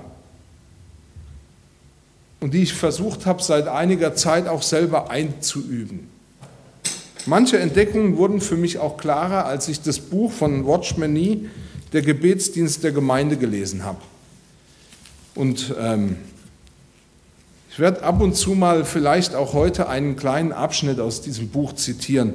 und 2.41 2.55
die 2.55 2.63
ich 2.63 2.73
versucht 2.73 3.27
habe 3.27 3.43
seit 3.43 3.69
einiger 3.69 4.15
Zeit 4.15 4.49
auch 4.49 4.63
selber 4.63 5.11
einzuüben. 5.11 6.09
Manche 7.27 7.59
Entdeckungen 7.59 8.17
wurden 8.17 8.41
für 8.41 8.57
mich 8.57 8.79
auch 8.79 8.97
klarer, 8.97 9.45
als 9.45 9.69
ich 9.69 9.83
das 9.83 9.99
Buch 9.99 10.33
von 10.33 10.67
Watchman 10.67 11.13
Nee, 11.13 11.47
der 11.93 12.03
Gebetsdienst 12.03 12.83
der 12.83 12.93
Gemeinde, 12.93 13.37
gelesen 13.37 13.85
habe. 13.85 14.01
Und 15.35 15.75
ähm, 15.79 16.17
ich 17.71 17.79
werde 17.79 18.03
ab 18.03 18.21
und 18.21 18.35
zu 18.35 18.53
mal 18.53 18.85
vielleicht 18.85 19.35
auch 19.35 19.53
heute 19.53 19.89
einen 19.89 20.17
kleinen 20.17 20.53
Abschnitt 20.53 20.99
aus 20.99 21.21
diesem 21.21 21.49
Buch 21.49 21.75
zitieren. 21.75 22.35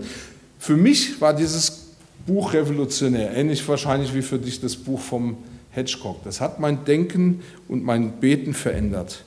Für 0.59 0.77
mich 0.77 1.19
war 1.19 1.33
dieses 1.33 1.87
Buch 2.25 2.53
revolutionär, 2.53 3.35
ähnlich 3.35 3.67
wahrscheinlich 3.67 4.13
wie 4.13 4.21
für 4.21 4.39
dich 4.39 4.61
das 4.61 4.75
Buch 4.75 4.99
vom 4.99 5.37
Hedgecock. 5.71 6.23
Das 6.23 6.41
hat 6.41 6.59
mein 6.59 6.85
Denken 6.85 7.41
und 7.67 7.83
mein 7.83 8.13
Beten 8.13 8.53
verändert. 8.53 9.25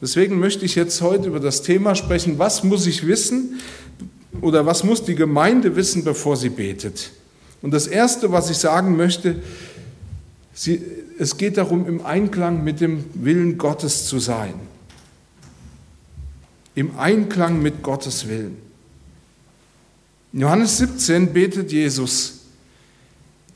Deswegen 0.00 0.38
möchte 0.38 0.64
ich 0.64 0.74
jetzt 0.74 1.02
heute 1.02 1.28
über 1.28 1.40
das 1.40 1.62
Thema 1.62 1.94
sprechen, 1.94 2.38
was 2.38 2.64
muss 2.64 2.86
ich 2.86 3.06
wissen 3.06 3.60
oder 4.40 4.64
was 4.64 4.82
muss 4.82 5.04
die 5.04 5.14
Gemeinde 5.14 5.76
wissen, 5.76 6.04
bevor 6.04 6.36
sie 6.36 6.48
betet. 6.48 7.10
Und 7.62 7.72
das 7.72 7.86
Erste, 7.86 8.32
was 8.32 8.48
ich 8.48 8.56
sagen 8.56 8.96
möchte, 8.96 9.42
sie, 10.54 10.80
es 11.18 11.36
geht 11.36 11.58
darum, 11.58 11.86
im 11.86 12.04
Einklang 12.04 12.64
mit 12.64 12.80
dem 12.80 13.04
Willen 13.14 13.58
Gottes 13.58 14.06
zu 14.06 14.18
sein. 14.18 14.54
Im 16.74 16.98
Einklang 16.98 17.60
mit 17.60 17.82
Gottes 17.82 18.26
Willen. 18.28 18.56
In 20.32 20.40
Johannes 20.40 20.78
17 20.78 21.32
betet 21.32 21.72
Jesus, 21.72 22.39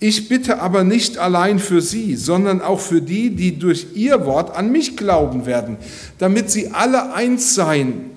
ich 0.01 0.29
bitte 0.29 0.61
aber 0.61 0.85
nicht 0.85 1.19
allein 1.19 1.59
für 1.59 1.81
sie, 1.81 2.17
sondern 2.17 2.61
auch 2.61 2.81
für 2.81 3.01
die, 3.01 3.31
die 3.31 3.59
durch 3.59 3.89
ihr 3.95 4.27
Wort 4.27 4.55
an 4.57 4.71
mich 4.71 4.97
glauben 4.97 5.47
werden, 5.47 5.77
damit 6.19 6.51
sie 6.51 6.69
alle 6.69 7.15
eins 7.15 7.55
seien. 7.55 8.11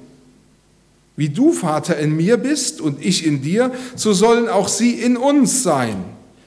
Wie 1.15 1.29
du, 1.29 1.51
Vater, 1.51 1.97
in 1.97 2.15
mir 2.15 2.37
bist 2.37 2.81
und 2.81 3.03
ich 3.03 3.25
in 3.25 3.41
dir, 3.41 3.71
so 3.95 4.13
sollen 4.13 4.47
auch 4.49 4.67
sie 4.67 4.91
in 4.91 5.17
uns 5.17 5.63
sein, 5.63 5.95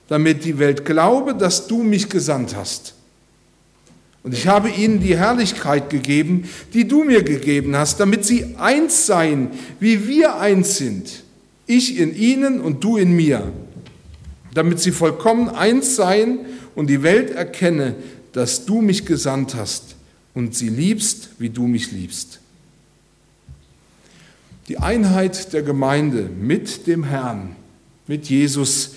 damit 0.08 0.44
die 0.44 0.58
Welt 0.58 0.84
glaube, 0.84 1.34
dass 1.34 1.66
du 1.66 1.82
mich 1.82 2.08
gesandt 2.08 2.54
hast. 2.54 2.94
Und 4.22 4.34
ich 4.34 4.46
habe 4.46 4.68
ihnen 4.68 5.00
die 5.00 5.16
Herrlichkeit 5.16 5.88
gegeben, 5.88 6.48
die 6.74 6.86
du 6.86 7.04
mir 7.04 7.22
gegeben 7.22 7.74
hast, 7.74 7.98
damit 7.98 8.24
sie 8.24 8.56
eins 8.58 9.06
seien, 9.06 9.50
wie 9.80 10.06
wir 10.06 10.36
eins 10.36 10.76
sind. 10.76 11.24
Ich 11.66 11.98
in 11.98 12.14
ihnen 12.14 12.60
und 12.60 12.84
du 12.84 12.96
in 12.96 13.12
mir 13.12 13.50
damit 14.54 14.80
sie 14.80 14.92
vollkommen 14.92 15.48
eins 15.48 15.96
seien 15.96 16.40
und 16.74 16.88
die 16.88 17.02
Welt 17.02 17.30
erkenne, 17.30 17.94
dass 18.32 18.66
du 18.66 18.80
mich 18.80 19.06
gesandt 19.06 19.54
hast 19.54 19.96
und 20.34 20.54
sie 20.54 20.68
liebst, 20.68 21.30
wie 21.38 21.50
du 21.50 21.66
mich 21.66 21.92
liebst. 21.92 22.40
Die 24.68 24.78
Einheit 24.78 25.52
der 25.52 25.62
Gemeinde 25.62 26.22
mit 26.22 26.86
dem 26.86 27.04
Herrn, 27.04 27.56
mit 28.06 28.26
Jesus 28.28 28.92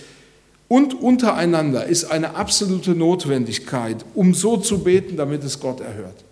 und 0.68 0.94
untereinander 0.94 1.86
ist 1.86 2.06
eine 2.06 2.36
absolute 2.36 2.92
Notwendigkeit, 2.92 4.06
um 4.14 4.34
so 4.34 4.58
zu 4.58 4.84
beten, 4.84 5.18
damit 5.18 5.44
es 5.44 5.60
Gott 5.60 5.82
erhört. 5.82 6.24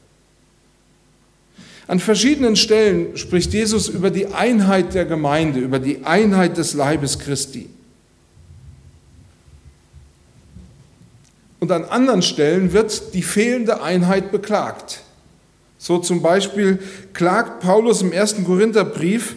An 1.87 1.99
verschiedenen 1.99 2.55
Stellen 2.55 3.17
spricht 3.17 3.53
Jesus 3.53 3.89
über 3.89 4.11
die 4.11 4.27
Einheit 4.27 4.93
der 4.93 5.05
Gemeinde, 5.05 5.59
über 5.59 5.79
die 5.79 6.05
Einheit 6.05 6.57
des 6.57 6.73
Leibes 6.73 7.19
Christi. 7.19 7.67
Und 11.61 11.71
an 11.71 11.85
anderen 11.85 12.23
Stellen 12.23 12.73
wird 12.73 13.13
die 13.13 13.21
fehlende 13.21 13.83
Einheit 13.83 14.31
beklagt. 14.31 15.01
So 15.77 15.99
zum 15.99 16.23
Beispiel 16.23 16.79
klagt 17.13 17.61
Paulus 17.61 18.01
im 18.01 18.11
ersten 18.11 18.43
Korintherbrief, 18.43 19.35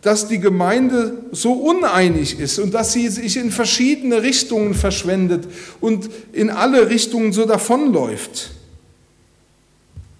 dass 0.00 0.28
die 0.28 0.38
Gemeinde 0.38 1.18
so 1.32 1.52
uneinig 1.52 2.38
ist 2.38 2.60
und 2.60 2.72
dass 2.74 2.92
sie 2.92 3.08
sich 3.08 3.36
in 3.36 3.50
verschiedene 3.50 4.22
Richtungen 4.22 4.74
verschwendet 4.74 5.48
und 5.80 6.08
in 6.32 6.48
alle 6.50 6.90
Richtungen 6.90 7.32
so 7.32 7.44
davonläuft. 7.44 8.52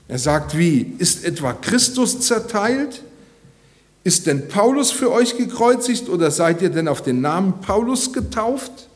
Er 0.09 0.19
sagt 0.19 0.59
wie, 0.59 0.95
ist 0.99 1.25
etwa 1.25 1.53
Christus 1.53 2.19
zerteilt? 2.21 3.03
Ist 4.03 4.27
denn 4.27 4.49
Paulus 4.49 4.91
für 4.91 5.13
euch 5.13 5.37
gekreuzigt 5.37 6.09
oder 6.09 6.33
seid 6.33 6.63
ihr 6.63 6.71
denn 6.71 6.89
auf 6.89 7.01
den 7.01 7.21
Namen 7.21 7.61
Paulus 7.61 8.13
getauft? 8.13 8.89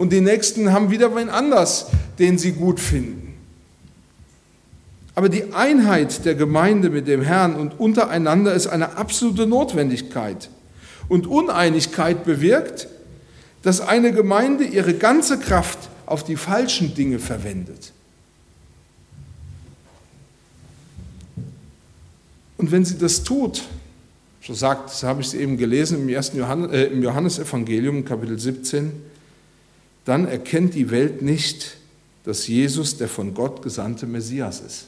Und 0.00 0.14
die 0.14 0.22
Nächsten 0.22 0.72
haben 0.72 0.90
wieder 0.90 1.14
wen 1.14 1.28
anders, 1.28 1.88
den 2.18 2.38
sie 2.38 2.52
gut 2.52 2.80
finden. 2.80 3.34
Aber 5.14 5.28
die 5.28 5.52
Einheit 5.52 6.24
der 6.24 6.34
Gemeinde 6.34 6.88
mit 6.88 7.06
dem 7.06 7.20
Herrn 7.20 7.54
und 7.54 7.78
untereinander 7.78 8.54
ist 8.54 8.66
eine 8.66 8.96
absolute 8.96 9.46
Notwendigkeit. 9.46 10.48
Und 11.10 11.26
Uneinigkeit 11.26 12.24
bewirkt, 12.24 12.88
dass 13.62 13.82
eine 13.82 14.12
Gemeinde 14.12 14.64
ihre 14.64 14.94
ganze 14.94 15.38
Kraft 15.38 15.90
auf 16.06 16.24
die 16.24 16.36
falschen 16.36 16.94
Dinge 16.94 17.18
verwendet. 17.18 17.92
Und 22.56 22.72
wenn 22.72 22.86
sie 22.86 22.96
das 22.96 23.22
tut, 23.22 23.64
so 24.40 24.54
sagt, 24.54 24.88
so 24.88 25.06
habe 25.06 25.20
ich 25.20 25.26
es 25.26 25.34
eben 25.34 25.58
gelesen 25.58 26.00
im, 26.00 26.08
ersten 26.08 26.38
Johannes, 26.38 26.72
äh, 26.72 26.84
im 26.84 27.02
Johannesevangelium, 27.02 28.06
Kapitel 28.06 28.38
17, 28.38 29.09
dann 30.04 30.26
erkennt 30.26 30.74
die 30.74 30.90
Welt 30.90 31.22
nicht, 31.22 31.76
dass 32.24 32.46
Jesus 32.46 32.96
der 32.96 33.08
von 33.08 33.34
Gott 33.34 33.62
gesandte 33.62 34.06
Messias 34.06 34.60
ist. 34.60 34.86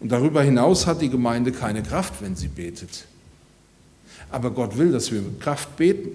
Und 0.00 0.12
darüber 0.12 0.42
hinaus 0.42 0.86
hat 0.86 1.00
die 1.00 1.08
Gemeinde 1.08 1.52
keine 1.52 1.82
Kraft, 1.82 2.14
wenn 2.20 2.36
sie 2.36 2.48
betet. 2.48 3.06
Aber 4.30 4.50
Gott 4.50 4.76
will, 4.76 4.92
dass 4.92 5.10
wir 5.10 5.20
mit 5.20 5.40
Kraft 5.40 5.76
beten. 5.76 6.10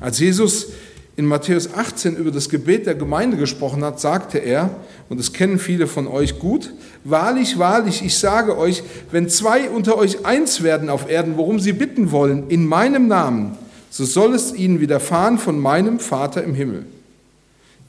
Als 0.00 0.18
Jesus 0.18 0.68
in 1.16 1.26
Matthäus 1.26 1.72
18 1.72 2.16
über 2.16 2.32
das 2.32 2.48
Gebet 2.48 2.86
der 2.86 2.96
Gemeinde 2.96 3.36
gesprochen 3.36 3.84
hat, 3.84 4.00
sagte 4.00 4.38
er, 4.38 4.70
und 5.08 5.20
das 5.20 5.32
kennen 5.32 5.58
viele 5.58 5.86
von 5.86 6.08
euch 6.08 6.40
gut, 6.40 6.72
wahrlich, 7.04 7.58
wahrlich, 7.58 8.04
ich 8.04 8.18
sage 8.18 8.58
euch, 8.58 8.82
wenn 9.12 9.28
zwei 9.28 9.70
unter 9.70 9.96
euch 9.96 10.26
eins 10.26 10.62
werden 10.62 10.88
auf 10.88 11.08
Erden, 11.08 11.36
worum 11.36 11.60
sie 11.60 11.72
bitten 11.72 12.10
wollen, 12.10 12.50
in 12.50 12.66
meinem 12.66 13.06
Namen, 13.06 13.56
so 13.94 14.04
soll 14.04 14.34
es 14.34 14.52
ihnen 14.52 14.80
widerfahren 14.80 15.38
von 15.38 15.56
meinem 15.56 16.00
Vater 16.00 16.42
im 16.42 16.52
Himmel. 16.52 16.84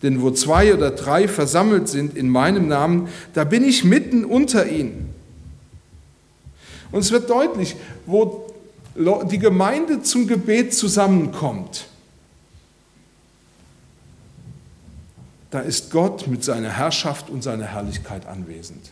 Denn 0.04 0.22
wo 0.22 0.30
zwei 0.30 0.72
oder 0.72 0.92
drei 0.92 1.28
versammelt 1.28 1.90
sind 1.90 2.16
in 2.16 2.30
meinem 2.30 2.68
Namen, 2.68 3.08
da 3.34 3.44
bin 3.44 3.64
ich 3.64 3.84
mitten 3.84 4.24
unter 4.24 4.68
ihnen. 4.68 5.10
Und 6.92 7.00
es 7.00 7.12
wird 7.12 7.28
deutlich, 7.32 7.76
wo 8.06 8.54
die 8.96 9.40
Gemeinde 9.40 10.04
zum 10.04 10.28
Gebet 10.28 10.76
zusammenkommt, 10.76 11.88
da 15.50 15.60
ist 15.62 15.90
Gott 15.90 16.28
mit 16.28 16.44
seiner 16.44 16.70
Herrschaft 16.70 17.32
und 17.32 17.42
seiner 17.42 17.66
Herrlichkeit 17.66 18.28
anwesend. 18.28 18.92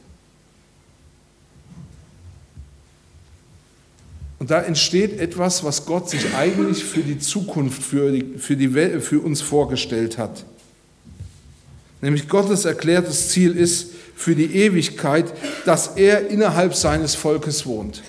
Und 4.44 4.52
da 4.52 4.60
entsteht 4.60 5.22
etwas, 5.22 5.64
was 5.64 5.86
Gott 5.86 6.10
sich 6.10 6.36
eigentlich 6.36 6.84
für 6.84 7.00
die 7.00 7.18
Zukunft, 7.18 7.82
für, 7.82 8.12
die, 8.12 8.38
für, 8.38 8.58
die 8.58 8.74
Welt, 8.74 9.02
für 9.02 9.22
uns 9.22 9.42
vorgestellt 9.42 10.18
hat. 10.18 10.44
Nämlich 12.02 12.28
Gottes 12.28 12.66
erklärtes 12.66 13.30
Ziel 13.30 13.56
ist 13.56 13.92
für 14.18 14.36
die 14.36 14.54
Ewigkeit, 14.54 15.34
dass 15.64 15.96
er 15.96 16.28
innerhalb 16.28 16.76
seines 16.76 17.16
Volkes 17.16 17.66
wohnt. 17.66 18.04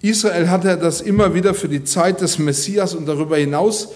Israel 0.00 0.50
hat 0.50 0.64
er 0.64 0.76
das 0.76 1.00
immer 1.00 1.34
wieder 1.34 1.54
für 1.54 1.68
die 1.68 1.84
Zeit 1.84 2.20
des 2.20 2.40
Messias 2.40 2.96
und 2.96 3.06
darüber 3.06 3.36
hinaus, 3.36 3.90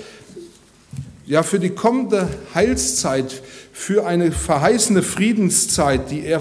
ja 1.27 1.43
für 1.43 1.59
die 1.59 1.71
kommende 1.71 2.29
Heilszeit, 2.55 3.43
für 3.73 4.07
eine 4.07 4.31
verheißene 4.31 5.03
Friedenszeit, 5.03 6.09
die 6.09 6.25
er 6.25 6.41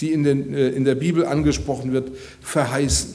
die 0.00 0.12
in, 0.12 0.24
den, 0.24 0.54
äh, 0.54 0.68
in 0.70 0.84
der 0.84 0.94
Bibel 0.94 1.26
angesprochen 1.26 1.92
wird, 1.92 2.12
verheißen. 2.40 3.14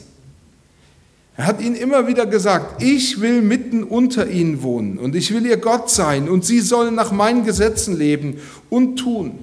Er 1.36 1.46
hat 1.46 1.60
ihnen 1.60 1.76
immer 1.76 2.06
wieder 2.06 2.24
gesagt, 2.24 2.82
ich 2.82 3.20
will 3.20 3.42
mitten 3.42 3.82
unter 3.82 4.28
ihnen 4.28 4.62
wohnen 4.62 4.98
und 4.98 5.14
ich 5.14 5.34
will 5.34 5.44
ihr 5.44 5.58
Gott 5.58 5.90
sein 5.90 6.28
und 6.30 6.44
sie 6.44 6.60
sollen 6.60 6.94
nach 6.94 7.12
meinen 7.12 7.44
Gesetzen 7.44 7.96
leben 7.96 8.38
und 8.70 8.96
tun. 8.96 9.38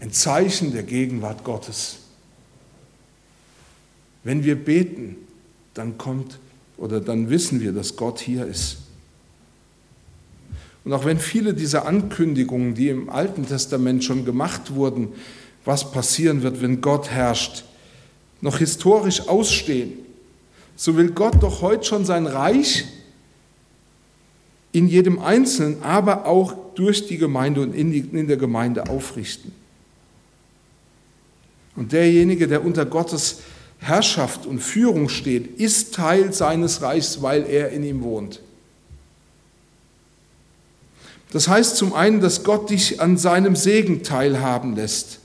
Ein 0.00 0.12
Zeichen 0.12 0.72
der 0.72 0.84
Gegenwart 0.84 1.42
Gottes. 1.42 1.96
Wenn 4.22 4.44
wir 4.44 4.54
beten, 4.54 5.16
dann 5.74 5.98
kommt 5.98 6.38
oder 6.76 7.00
dann 7.00 7.28
wissen 7.28 7.60
wir, 7.60 7.72
dass 7.72 7.96
Gott 7.96 8.20
hier 8.20 8.46
ist. 8.46 8.85
Und 10.86 10.92
auch 10.92 11.04
wenn 11.04 11.18
viele 11.18 11.52
dieser 11.52 11.84
Ankündigungen, 11.84 12.76
die 12.76 12.90
im 12.90 13.10
Alten 13.10 13.44
Testament 13.44 14.04
schon 14.04 14.24
gemacht 14.24 14.76
wurden, 14.76 15.08
was 15.64 15.90
passieren 15.90 16.44
wird, 16.44 16.62
wenn 16.62 16.80
Gott 16.80 17.10
herrscht, 17.10 17.64
noch 18.40 18.58
historisch 18.58 19.26
ausstehen, 19.26 19.94
so 20.76 20.96
will 20.96 21.10
Gott 21.10 21.42
doch 21.42 21.60
heute 21.60 21.82
schon 21.82 22.04
sein 22.04 22.28
Reich 22.28 22.84
in 24.70 24.86
jedem 24.86 25.18
Einzelnen, 25.18 25.82
aber 25.82 26.24
auch 26.24 26.54
durch 26.76 27.08
die 27.08 27.18
Gemeinde 27.18 27.62
und 27.62 27.74
in, 27.74 27.90
die, 27.90 27.98
in 27.98 28.28
der 28.28 28.36
Gemeinde 28.36 28.88
aufrichten. 28.88 29.50
Und 31.74 31.90
derjenige, 31.90 32.46
der 32.46 32.64
unter 32.64 32.86
Gottes 32.86 33.40
Herrschaft 33.80 34.46
und 34.46 34.60
Führung 34.60 35.08
steht, 35.08 35.58
ist 35.58 35.94
Teil 35.94 36.32
seines 36.32 36.80
Reichs, 36.80 37.22
weil 37.22 37.42
er 37.42 37.70
in 37.70 37.82
ihm 37.82 38.04
wohnt. 38.04 38.40
Das 41.36 41.48
heißt 41.48 41.76
zum 41.76 41.92
einen, 41.92 42.22
dass 42.22 42.44
Gott 42.44 42.70
dich 42.70 42.98
an 43.02 43.18
seinem 43.18 43.56
Segen 43.56 44.02
teilhaben 44.02 44.74
lässt. 44.74 45.18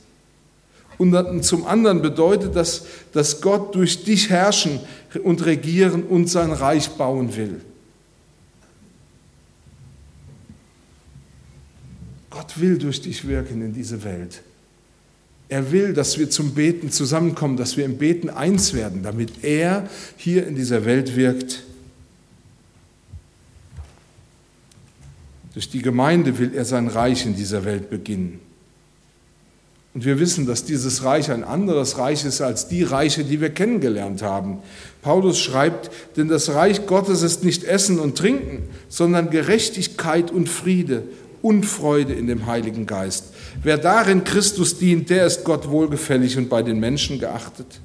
Und 0.98 1.42
zum 1.46 1.66
anderen 1.66 2.02
bedeutet 2.02 2.54
das, 2.54 2.84
dass 3.14 3.40
Gott 3.40 3.74
durch 3.76 4.04
dich 4.04 4.30
herrschen 4.30 4.82
und 5.24 5.46
regieren 5.46 6.04
und 6.04 6.28
sein 6.28 6.52
Reich 6.52 6.90
bauen 6.90 7.38
will. 7.38 7.62
Gott 12.30 12.60
will 12.60 12.78
durch 12.78 13.00
dich 13.02 13.26
wirken 13.26 13.62
in 13.62 13.72
diese 13.72 14.04
Welt. 14.04 14.42
Er 15.48 15.72
will, 15.72 15.94
dass 15.94 16.20
wir 16.20 16.30
zum 16.30 16.54
Beten 16.54 16.92
zusammenkommen, 16.92 17.56
dass 17.56 17.78
wir 17.78 17.86
im 17.86 17.98
Beten 17.98 18.30
eins 18.30 18.74
werden, 18.74 19.02
damit 19.02 19.46
er 19.46 19.90
hier 20.18 20.46
in 20.46 20.56
dieser 20.56 20.84
Welt 20.84 21.16
wirkt. 21.16 21.64
Durch 25.54 25.70
die 25.70 25.82
Gemeinde 25.82 26.38
will 26.38 26.54
er 26.56 26.66
sein 26.66 26.88
Reich 26.88 27.26
in 27.26 27.36
dieser 27.36 27.66
Welt 27.66 27.90
beginnen. 27.90 28.40
Und 29.94 30.06
wir 30.06 30.20
wissen, 30.20 30.46
dass 30.46 30.64
dieses 30.64 31.04
Reich 31.04 31.30
ein 31.32 31.44
anderes 31.44 31.98
Reich 31.98 32.24
ist 32.24 32.40
als 32.40 32.70
die 32.70 32.84
Reiche, 32.84 33.26
die 33.26 33.42
wir 33.42 33.50
kennengelernt 33.50 34.22
haben. 34.22 34.60
Paulus 35.02 35.38
schreibt, 35.38 35.92
denn 36.16 36.30
das 36.30 36.54
Reich 36.54 36.86
Gottes 36.86 37.24
ist 37.24 37.44
nicht 37.44 37.66
Essen 37.66 38.00
und 38.00 38.18
Trinken, 38.18 38.64
sondern 38.88 39.30
Gerechtigkeit 39.30 40.32
und 40.32 40.48
Friede 40.48 41.04
und 41.42 41.66
Freude 41.66 42.14
in 42.14 42.28
dem 42.28 42.46
Heiligen 42.46 42.86
Geist. 42.86 43.34
Wer 43.62 43.78
darin 43.78 44.24
Christus 44.24 44.78
dient, 44.78 45.10
der 45.10 45.26
ist 45.26 45.44
Gott 45.44 45.70
wohlgefällig 45.70 46.38
und 46.38 46.48
bei 46.48 46.64
den 46.64 46.80
Menschen 46.80 47.20
geachtet. 47.20 47.82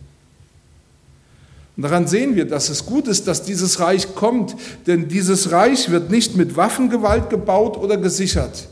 Und 1.76 1.82
daran 1.82 2.06
sehen 2.06 2.36
wir, 2.36 2.46
dass 2.46 2.70
es 2.70 2.86
gut 2.86 3.06
ist, 3.06 3.28
dass 3.28 3.42
dieses 3.42 3.80
Reich 3.80 4.14
kommt, 4.14 4.56
denn 4.86 5.08
dieses 5.08 5.52
Reich 5.52 5.90
wird 5.90 6.10
nicht 6.10 6.34
mit 6.34 6.56
Waffengewalt 6.56 7.28
gebaut 7.28 7.76
oder 7.76 7.98
gesichert. 7.98 8.68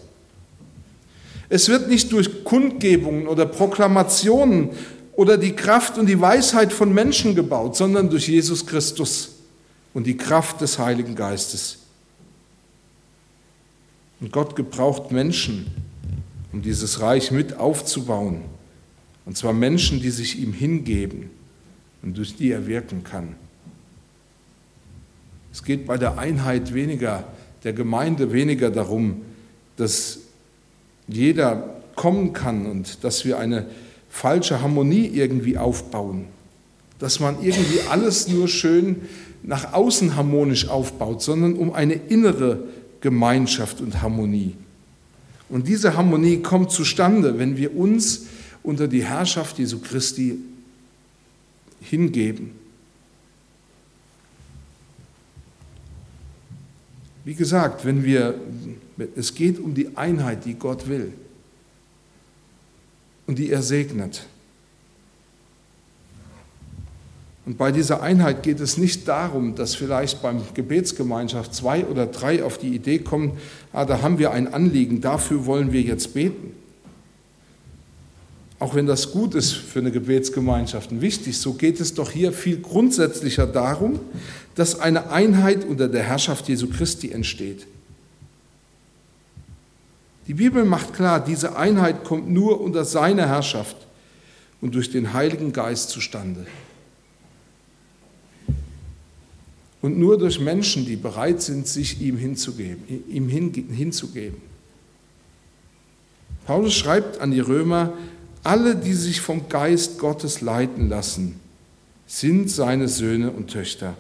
Es 1.50 1.68
wird 1.68 1.88
nicht 1.88 2.10
durch 2.12 2.44
Kundgebungen 2.44 3.26
oder 3.26 3.44
Proklamationen 3.44 4.70
oder 5.12 5.36
die 5.36 5.52
Kraft 5.52 5.98
und 5.98 6.06
die 6.06 6.18
Weisheit 6.18 6.72
von 6.72 6.94
Menschen 6.94 7.34
gebaut, 7.34 7.76
sondern 7.76 8.08
durch 8.08 8.26
Jesus 8.26 8.64
Christus 8.64 9.32
und 9.92 10.06
die 10.06 10.16
Kraft 10.16 10.62
des 10.62 10.78
Heiligen 10.78 11.14
Geistes. 11.14 11.78
Und 14.18 14.32
Gott 14.32 14.56
gebraucht 14.56 15.12
Menschen, 15.12 15.66
um 16.52 16.62
dieses 16.62 17.00
Reich 17.00 17.30
mit 17.30 17.58
aufzubauen. 17.58 18.40
Und 19.26 19.36
zwar 19.36 19.52
Menschen, 19.52 20.00
die 20.00 20.10
sich 20.10 20.40
ihm 20.40 20.54
hingeben 20.54 21.28
und 22.04 22.18
durch 22.18 22.36
die 22.36 22.50
er 22.50 22.66
wirken 22.66 23.02
kann. 23.02 23.34
Es 25.52 25.64
geht 25.64 25.86
bei 25.86 25.96
der 25.96 26.18
Einheit 26.18 26.74
weniger, 26.74 27.24
der 27.64 27.72
Gemeinde 27.72 28.32
weniger 28.32 28.70
darum, 28.70 29.22
dass 29.76 30.18
jeder 31.08 31.80
kommen 31.94 32.32
kann 32.32 32.66
und 32.66 33.02
dass 33.04 33.24
wir 33.24 33.38
eine 33.38 33.66
falsche 34.10 34.60
Harmonie 34.60 35.06
irgendwie 35.06 35.56
aufbauen, 35.56 36.26
dass 36.98 37.20
man 37.20 37.42
irgendwie 37.42 37.80
alles 37.88 38.28
nur 38.28 38.48
schön 38.48 39.02
nach 39.42 39.72
außen 39.72 40.14
harmonisch 40.16 40.68
aufbaut, 40.68 41.22
sondern 41.22 41.54
um 41.54 41.72
eine 41.72 41.94
innere 41.94 42.64
Gemeinschaft 43.00 43.80
und 43.80 44.02
Harmonie. 44.02 44.54
Und 45.48 45.68
diese 45.68 45.96
Harmonie 45.96 46.38
kommt 46.38 46.70
zustande, 46.70 47.38
wenn 47.38 47.56
wir 47.56 47.76
uns 47.76 48.26
unter 48.62 48.88
die 48.88 49.04
Herrschaft 49.04 49.58
Jesu 49.58 49.78
Christi 49.78 50.38
hingeben. 51.84 52.52
Wie 57.24 57.34
gesagt, 57.34 57.84
wenn 57.84 58.04
wir, 58.04 58.34
es 59.16 59.34
geht 59.34 59.58
um 59.58 59.74
die 59.74 59.96
Einheit, 59.96 60.44
die 60.44 60.54
Gott 60.54 60.88
will 60.88 61.12
und 63.26 63.38
die 63.38 63.50
er 63.50 63.62
segnet. 63.62 64.26
Und 67.46 67.58
bei 67.58 67.72
dieser 67.72 68.02
Einheit 68.02 68.42
geht 68.42 68.60
es 68.60 68.78
nicht 68.78 69.06
darum, 69.06 69.54
dass 69.54 69.74
vielleicht 69.74 70.22
beim 70.22 70.42
Gebetsgemeinschaft 70.54 71.54
zwei 71.54 71.84
oder 71.84 72.06
drei 72.06 72.42
auf 72.42 72.56
die 72.56 72.74
Idee 72.74 73.00
kommen, 73.00 73.38
ah, 73.72 73.84
da 73.84 74.00
haben 74.00 74.18
wir 74.18 74.30
ein 74.32 74.52
Anliegen, 74.52 75.00
dafür 75.00 75.44
wollen 75.44 75.72
wir 75.72 75.82
jetzt 75.82 76.14
beten. 76.14 76.63
Auch 78.64 78.74
wenn 78.74 78.86
das 78.86 79.12
gut 79.12 79.34
ist 79.34 79.52
für 79.52 79.80
eine 79.80 79.90
Gebetsgemeinschaft 79.90 80.90
und 80.90 81.02
wichtig, 81.02 81.36
so 81.36 81.52
geht 81.52 81.80
es 81.80 81.92
doch 81.92 82.10
hier 82.10 82.32
viel 82.32 82.62
grundsätzlicher 82.62 83.46
darum, 83.46 84.00
dass 84.54 84.80
eine 84.80 85.10
Einheit 85.10 85.66
unter 85.66 85.86
der 85.86 86.02
Herrschaft 86.02 86.48
Jesu 86.48 86.68
Christi 86.70 87.10
entsteht. 87.10 87.66
Die 90.26 90.32
Bibel 90.32 90.64
macht 90.64 90.94
klar, 90.94 91.22
diese 91.22 91.58
Einheit 91.58 92.04
kommt 92.04 92.30
nur 92.30 92.58
unter 92.62 92.86
seiner 92.86 93.26
Herrschaft 93.26 93.76
und 94.62 94.74
durch 94.74 94.90
den 94.90 95.12
Heiligen 95.12 95.52
Geist 95.52 95.90
zustande. 95.90 96.46
Und 99.82 99.98
nur 99.98 100.16
durch 100.16 100.40
Menschen, 100.40 100.86
die 100.86 100.96
bereit 100.96 101.42
sind, 101.42 101.68
sich 101.68 102.00
ihm 102.00 102.16
hinzugeben, 102.16 102.82
ihm 103.10 103.28
hinzugeben. 103.28 104.38
Paulus 106.46 106.72
schreibt 106.72 107.20
an 107.20 107.30
die 107.30 107.40
Römer, 107.40 107.92
alle, 108.44 108.76
die 108.76 108.94
sich 108.94 109.20
vom 109.20 109.48
Geist 109.48 109.98
Gottes 109.98 110.40
leiten 110.40 110.88
lassen, 110.88 111.40
sind 112.06 112.50
seine 112.50 112.88
Söhne 112.88 113.30
und 113.30 113.50
Töchter. 113.50 113.96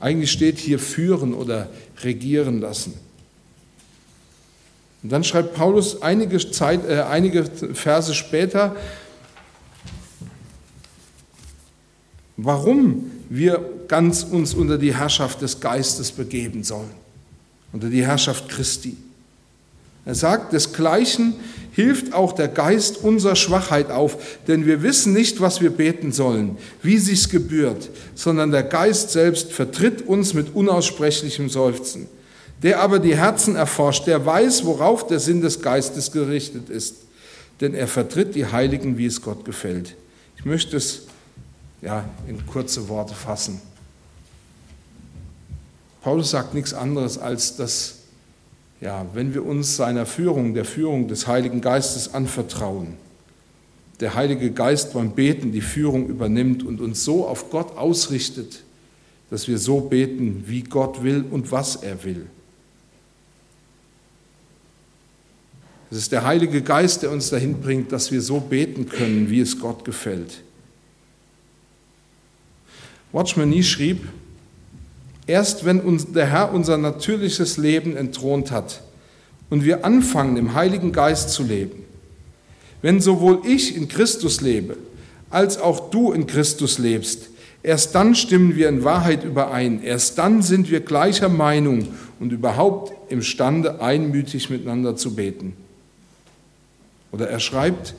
Eigentlich 0.00 0.32
steht 0.32 0.58
hier 0.58 0.78
führen 0.78 1.34
oder 1.34 1.68
regieren 2.02 2.60
lassen. 2.60 2.94
Und 5.02 5.12
dann 5.12 5.22
schreibt 5.22 5.54
Paulus 5.54 6.02
einige, 6.02 6.38
Zeit, 6.50 6.84
äh, 6.88 7.02
einige 7.02 7.44
Verse 7.44 8.14
später, 8.14 8.74
warum 12.36 13.10
wir 13.28 13.62
ganz 13.88 14.22
uns 14.22 14.54
unter 14.54 14.78
die 14.78 14.94
Herrschaft 14.94 15.42
des 15.42 15.60
Geistes 15.60 16.10
begeben 16.10 16.64
sollen, 16.64 16.90
unter 17.72 17.88
die 17.88 18.04
Herrschaft 18.04 18.48
Christi. 18.48 18.96
Er 20.08 20.14
sagt, 20.14 20.54
desgleichen 20.54 21.34
hilft 21.72 22.14
auch 22.14 22.32
der 22.32 22.48
Geist 22.48 23.04
unserer 23.04 23.36
Schwachheit 23.36 23.90
auf, 23.90 24.16
denn 24.46 24.64
wir 24.64 24.82
wissen 24.82 25.12
nicht, 25.12 25.42
was 25.42 25.60
wir 25.60 25.68
beten 25.68 26.12
sollen, 26.12 26.56
wie 26.82 26.96
sich's 26.96 27.28
gebührt, 27.28 27.90
sondern 28.14 28.50
der 28.50 28.62
Geist 28.62 29.10
selbst 29.10 29.52
vertritt 29.52 30.00
uns 30.00 30.32
mit 30.32 30.54
unaussprechlichem 30.54 31.50
Seufzen. 31.50 32.08
Der 32.62 32.80
aber 32.80 33.00
die 33.00 33.18
Herzen 33.18 33.54
erforscht, 33.54 34.06
der 34.06 34.24
weiß, 34.24 34.64
worauf 34.64 35.06
der 35.06 35.20
Sinn 35.20 35.42
des 35.42 35.60
Geistes 35.60 36.10
gerichtet 36.10 36.70
ist, 36.70 36.94
denn 37.60 37.74
er 37.74 37.86
vertritt 37.86 38.34
die 38.34 38.46
Heiligen, 38.46 38.96
wie 38.96 39.04
es 39.04 39.20
Gott 39.20 39.44
gefällt. 39.44 39.94
Ich 40.38 40.46
möchte 40.46 40.78
es 40.78 41.02
ja, 41.82 42.08
in 42.26 42.46
kurze 42.46 42.88
Worte 42.88 43.12
fassen. 43.12 43.60
Paulus 46.00 46.30
sagt 46.30 46.54
nichts 46.54 46.72
anderes, 46.72 47.18
als 47.18 47.56
dass 47.56 47.97
ja, 48.80 49.06
wenn 49.12 49.34
wir 49.34 49.44
uns 49.44 49.76
seiner 49.76 50.06
Führung, 50.06 50.54
der 50.54 50.64
Führung 50.64 51.08
des 51.08 51.26
Heiligen 51.26 51.60
Geistes 51.60 52.14
anvertrauen, 52.14 52.94
der 54.00 54.14
Heilige 54.14 54.52
Geist 54.52 54.92
beim 54.92 55.12
Beten 55.12 55.50
die 55.50 55.60
Führung 55.60 56.08
übernimmt 56.08 56.62
und 56.62 56.80
uns 56.80 57.04
so 57.04 57.26
auf 57.26 57.50
Gott 57.50 57.76
ausrichtet, 57.76 58.62
dass 59.30 59.48
wir 59.48 59.58
so 59.58 59.80
beten, 59.80 60.44
wie 60.46 60.62
Gott 60.62 61.02
will 61.02 61.24
und 61.28 61.50
was 61.50 61.76
er 61.76 62.04
will. 62.04 62.26
Es 65.90 65.98
ist 65.98 66.12
der 66.12 66.24
Heilige 66.24 66.62
Geist, 66.62 67.02
der 67.02 67.10
uns 67.10 67.30
dahin 67.30 67.60
bringt, 67.60 67.92
dass 67.92 68.12
wir 68.12 68.20
so 68.20 68.40
beten 68.40 68.88
können, 68.88 69.30
wie 69.30 69.40
es 69.40 69.58
Gott 69.58 69.84
gefällt. 69.84 70.42
Watchman 73.10 73.48
Nie 73.48 73.62
schrieb, 73.62 74.06
Erst 75.28 75.66
wenn 75.66 75.80
uns 75.80 76.10
der 76.10 76.26
Herr 76.26 76.54
unser 76.54 76.78
natürliches 76.78 77.58
Leben 77.58 77.96
entthront 77.98 78.50
hat 78.50 78.80
und 79.50 79.62
wir 79.62 79.84
anfangen, 79.84 80.38
im 80.38 80.54
Heiligen 80.54 80.90
Geist 80.90 81.30
zu 81.30 81.42
leben, 81.42 81.84
wenn 82.80 83.02
sowohl 83.02 83.42
ich 83.44 83.76
in 83.76 83.88
Christus 83.88 84.40
lebe, 84.40 84.78
als 85.28 85.60
auch 85.60 85.90
du 85.90 86.12
in 86.12 86.26
Christus 86.26 86.78
lebst, 86.78 87.28
erst 87.62 87.94
dann 87.94 88.14
stimmen 88.14 88.56
wir 88.56 88.70
in 88.70 88.84
Wahrheit 88.84 89.22
überein, 89.22 89.82
erst 89.82 90.16
dann 90.16 90.40
sind 90.40 90.70
wir 90.70 90.80
gleicher 90.80 91.28
Meinung 91.28 91.88
und 92.18 92.32
überhaupt 92.32 92.94
imstande, 93.12 93.82
einmütig 93.82 94.48
miteinander 94.48 94.96
zu 94.96 95.14
beten. 95.14 95.52
Oder 97.12 97.28
er 97.28 97.40
schreibt, 97.40 97.94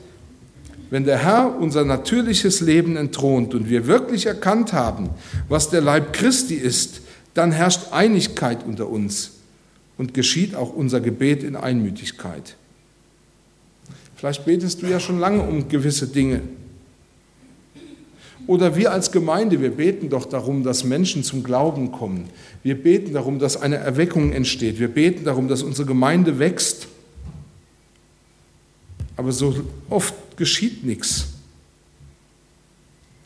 wenn 0.90 1.04
der 1.04 1.18
Herr 1.18 1.56
unser 1.60 1.84
natürliches 1.84 2.60
Leben 2.60 2.96
entthront 2.96 3.54
und 3.54 3.70
wir 3.70 3.86
wirklich 3.86 4.26
erkannt 4.26 4.72
haben, 4.72 5.10
was 5.48 5.70
der 5.70 5.80
Leib 5.80 6.12
Christi 6.12 6.56
ist, 6.56 7.02
dann 7.34 7.52
herrscht 7.52 7.92
Einigkeit 7.92 8.64
unter 8.66 8.88
uns 8.88 9.32
und 9.98 10.14
geschieht 10.14 10.54
auch 10.54 10.72
unser 10.72 11.00
Gebet 11.00 11.42
in 11.42 11.56
Einmütigkeit. 11.56 12.56
Vielleicht 14.16 14.44
betest 14.44 14.82
du 14.82 14.86
ja 14.86 15.00
schon 15.00 15.18
lange 15.18 15.42
um 15.42 15.68
gewisse 15.68 16.06
Dinge. 16.06 16.42
Oder 18.46 18.74
wir 18.76 18.92
als 18.92 19.12
Gemeinde, 19.12 19.60
wir 19.60 19.70
beten 19.70 20.08
doch 20.08 20.24
darum, 20.24 20.64
dass 20.64 20.84
Menschen 20.84 21.22
zum 21.22 21.44
Glauben 21.44 21.92
kommen. 21.92 22.28
Wir 22.62 22.74
beten 22.74 23.12
darum, 23.14 23.38
dass 23.38 23.56
eine 23.56 23.76
Erweckung 23.76 24.32
entsteht. 24.32 24.78
Wir 24.78 24.88
beten 24.88 25.24
darum, 25.24 25.48
dass 25.48 25.62
unsere 25.62 25.86
Gemeinde 25.86 26.38
wächst. 26.38 26.88
Aber 29.16 29.32
so 29.32 29.54
oft 29.88 30.14
geschieht 30.36 30.84
nichts. 30.84 31.28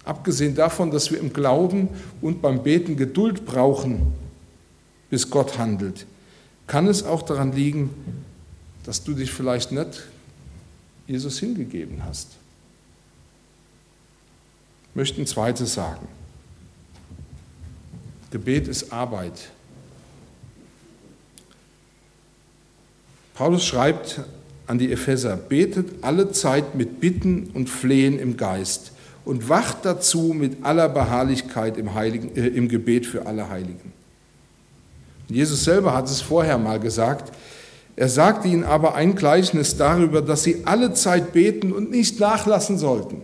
Abgesehen 0.04 0.54
davon, 0.54 0.90
dass 0.90 1.10
wir 1.10 1.18
im 1.18 1.32
Glauben 1.32 1.88
und 2.20 2.42
beim 2.42 2.62
Beten 2.62 2.96
Geduld 2.96 3.46
brauchen, 3.46 4.12
bis 5.08 5.30
Gott 5.30 5.58
handelt, 5.58 6.06
kann 6.66 6.86
es 6.86 7.04
auch 7.04 7.22
daran 7.22 7.52
liegen, 7.52 7.90
dass 8.84 9.02
du 9.02 9.14
dich 9.14 9.30
vielleicht 9.32 9.72
nicht 9.72 10.04
Jesus 11.06 11.38
hingegeben 11.38 12.04
hast. 12.04 12.28
Ich 14.90 14.96
möchte 14.96 15.20
ein 15.20 15.26
zweites 15.26 15.74
sagen. 15.74 16.06
Gebet 18.30 18.68
ist 18.68 18.92
Arbeit. 18.92 19.50
Paulus 23.34 23.64
schreibt 23.64 24.20
an 24.66 24.78
die 24.78 24.92
Epheser, 24.92 25.36
betet 25.36 26.02
alle 26.02 26.30
Zeit 26.32 26.74
mit 26.74 27.00
Bitten 27.00 27.50
und 27.54 27.68
Flehen 27.68 28.18
im 28.18 28.36
Geist 28.36 28.93
und 29.24 29.48
wacht 29.48 29.78
dazu 29.84 30.34
mit 30.34 30.64
aller 30.64 30.88
Beharrlichkeit 30.88 31.78
im, 31.78 31.94
Heiligen, 31.94 32.36
äh, 32.36 32.48
im 32.48 32.68
Gebet 32.68 33.06
für 33.06 33.26
alle 33.26 33.48
Heiligen. 33.48 33.92
Jesus 35.28 35.64
selber 35.64 35.94
hat 35.94 36.06
es 36.06 36.20
vorher 36.20 36.58
mal 36.58 36.78
gesagt. 36.78 37.32
Er 37.96 38.08
sagte 38.08 38.48
ihnen 38.48 38.64
aber 38.64 38.94
ein 38.94 39.14
Gleichnis 39.14 39.76
darüber, 39.76 40.20
dass 40.20 40.42
sie 40.42 40.62
alle 40.64 40.94
Zeit 40.94 41.32
beten 41.32 41.72
und 41.72 41.90
nicht 41.90 42.20
nachlassen 42.20 42.76
sollten. 42.76 43.22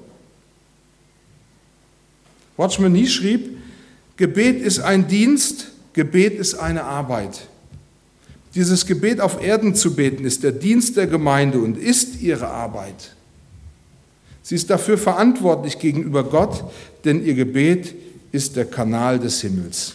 Watchman 2.56 2.92
Nie 2.92 3.06
schrieb, 3.06 3.58
Gebet 4.16 4.60
ist 4.60 4.80
ein 4.80 5.08
Dienst, 5.08 5.68
Gebet 5.92 6.38
ist 6.38 6.54
eine 6.54 6.84
Arbeit. 6.84 7.48
Dieses 8.54 8.86
Gebet 8.86 9.20
auf 9.20 9.42
Erden 9.42 9.74
zu 9.74 9.94
beten 9.94 10.24
ist 10.24 10.42
der 10.42 10.52
Dienst 10.52 10.96
der 10.96 11.06
Gemeinde 11.06 11.60
und 11.60 11.78
ist 11.78 12.20
ihre 12.20 12.48
Arbeit. 12.48 13.14
Sie 14.42 14.54
ist 14.54 14.70
dafür 14.70 14.98
verantwortlich 14.98 15.78
gegenüber 15.78 16.24
Gott, 16.24 16.64
denn 17.04 17.24
ihr 17.24 17.34
Gebet 17.34 17.94
ist 18.32 18.56
der 18.56 18.64
Kanal 18.64 19.18
des 19.18 19.40
Himmels. 19.40 19.94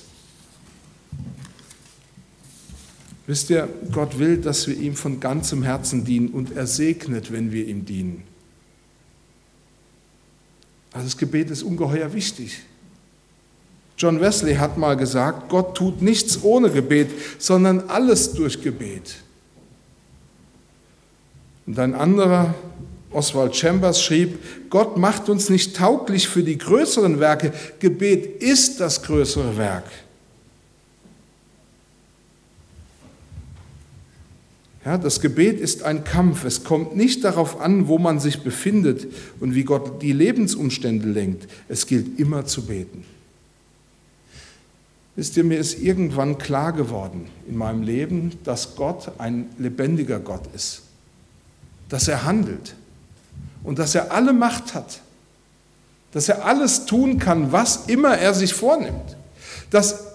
Wisst 3.28 3.50
ihr, 3.50 3.68
Gott 3.92 4.20
will, 4.20 4.38
dass 4.38 4.68
wir 4.68 4.78
ihm 4.78 4.96
von 4.96 5.20
ganzem 5.20 5.64
Herzen 5.64 6.06
dienen 6.06 6.30
und 6.30 6.56
er 6.56 6.68
segnet, 6.68 7.32
wenn 7.32 7.52
wir 7.52 7.68
ihm 7.68 7.86
dienen. 7.86 8.24
Also 10.92 11.08
das 11.08 11.18
Gebet 11.18 11.50
ist 11.50 11.64
ungeheuer 11.64 12.14
wichtig. 12.14 12.62
John 13.98 14.20
Wesley 14.20 14.56
hat 14.56 14.78
mal 14.78 14.96
gesagt, 14.96 15.50
Gott 15.50 15.76
tut 15.76 16.02
nichts 16.02 16.44
ohne 16.44 16.70
Gebet, 16.70 17.10
sondern 17.40 17.90
alles 17.90 18.34
durch 18.34 18.62
Gebet. 18.62 19.16
Und 21.66 21.80
ein 21.80 21.96
anderer 21.96 22.54
Oswald 23.16 23.56
Chambers 23.56 24.02
schrieb, 24.02 24.38
Gott 24.70 24.98
macht 24.98 25.30
uns 25.30 25.50
nicht 25.50 25.76
tauglich 25.76 26.28
für 26.28 26.44
die 26.44 26.58
größeren 26.58 27.20
Werke, 27.20 27.54
Gebet 27.80 28.42
ist 28.44 28.80
das 28.80 29.02
größere 29.02 29.58
Werk. 29.58 29.86
Ja, 34.86 35.00
das 35.00 35.20
Gebet 35.20 35.60
ist 35.60 35.82
ein 35.82 36.04
Kampf. 36.04 36.46
Es 36.46 36.64
kommt 36.64 36.96
nicht 36.96 37.24
darauf 37.24 37.60
an, 37.60 37.88
wo 37.88 37.98
man 37.98 38.20
sich 38.20 38.44
befindet 38.44 39.08
und 39.40 39.56
wie 39.56 39.64
Gott 39.64 40.04
die 40.04 40.14
Lebensumstände 40.14 41.08
lenkt. 41.10 41.48
Es 41.68 41.88
gilt 41.88 42.20
immer 42.20 42.46
zu 42.46 42.68
beten. 42.68 43.04
Wisst 45.16 45.38
ihr, 45.38 45.44
mir 45.44 45.58
ist 45.58 45.80
irgendwann 45.80 46.38
klar 46.38 46.72
geworden 46.72 47.30
in 47.48 47.58
meinem 47.58 47.82
Leben, 47.82 48.34
dass 48.44 48.76
Gott 48.76 49.12
ein 49.18 49.48
lebendiger 49.58 50.20
Gott 50.20 50.44
ist, 50.54 50.84
dass 51.90 52.08
er 52.08 52.26
handelt, 52.26 52.76
und 53.66 53.80
dass 53.80 53.96
er 53.96 54.12
alle 54.12 54.32
Macht 54.32 54.74
hat, 54.74 55.02
dass 56.12 56.30
er 56.30 56.46
alles 56.46 56.86
tun 56.86 57.20
kann, 57.20 57.52
was 57.52 57.88
immer 57.88 58.18
er 58.18 58.34
sich 58.34 58.54
vornimmt, 58.54 59.18
dass 59.70 60.06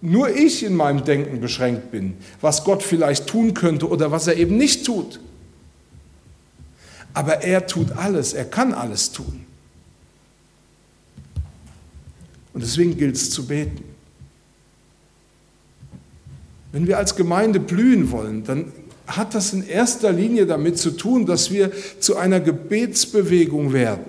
nur 0.00 0.28
ich 0.30 0.62
in 0.62 0.76
meinem 0.76 1.04
Denken 1.04 1.40
beschränkt 1.40 1.90
bin, 1.90 2.16
was 2.40 2.62
Gott 2.62 2.82
vielleicht 2.82 3.26
tun 3.26 3.54
könnte 3.54 3.88
oder 3.88 4.12
was 4.12 4.28
er 4.28 4.36
eben 4.36 4.56
nicht 4.56 4.86
tut. 4.86 5.18
Aber 7.14 7.42
er 7.42 7.66
tut 7.66 7.92
alles, 7.92 8.32
er 8.32 8.44
kann 8.44 8.72
alles 8.72 9.10
tun. 9.10 9.44
Und 12.52 12.62
deswegen 12.62 12.96
gilt 12.96 13.16
es 13.16 13.30
zu 13.30 13.46
beten. 13.46 13.82
Wenn 16.70 16.86
wir 16.86 16.98
als 16.98 17.16
Gemeinde 17.16 17.58
blühen 17.58 18.12
wollen, 18.12 18.44
dann 18.44 18.72
hat 19.08 19.34
das 19.34 19.52
in 19.52 19.66
erster 19.66 20.12
Linie 20.12 20.46
damit 20.46 20.78
zu 20.78 20.90
tun, 20.90 21.26
dass 21.26 21.50
wir 21.50 21.72
zu 21.98 22.16
einer 22.16 22.40
Gebetsbewegung 22.40 23.72
werden, 23.72 24.04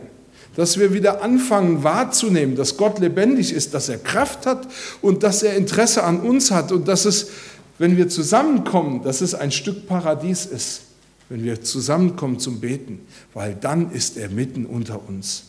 dass 0.55 0.77
wir 0.77 0.93
wieder 0.93 1.23
anfangen 1.23 1.83
wahrzunehmen, 1.83 2.55
dass 2.55 2.77
Gott 2.77 2.99
lebendig 2.99 3.53
ist, 3.53 3.73
dass 3.73 3.89
er 3.89 3.97
Kraft 3.97 4.45
hat 4.45 4.67
und 5.01 5.23
dass 5.23 5.41
er 5.41 5.55
Interesse 5.55 6.03
an 6.03 6.19
uns 6.19 6.51
hat 6.51 6.71
und 6.71 6.87
dass 6.87 7.05
es, 7.05 7.29
wenn 7.77 7.95
wir 7.95 8.09
zusammenkommen, 8.09 9.01
dass 9.01 9.21
es 9.21 9.33
ein 9.33 9.51
Stück 9.51 9.87
Paradies 9.87 10.45
ist, 10.45 10.81
wenn 11.29 11.43
wir 11.43 11.63
zusammenkommen 11.63 12.39
zum 12.39 12.59
Beten, 12.59 12.99
weil 13.33 13.55
dann 13.55 13.91
ist 13.91 14.17
er 14.17 14.29
mitten 14.29 14.65
unter 14.65 15.07
uns. 15.07 15.43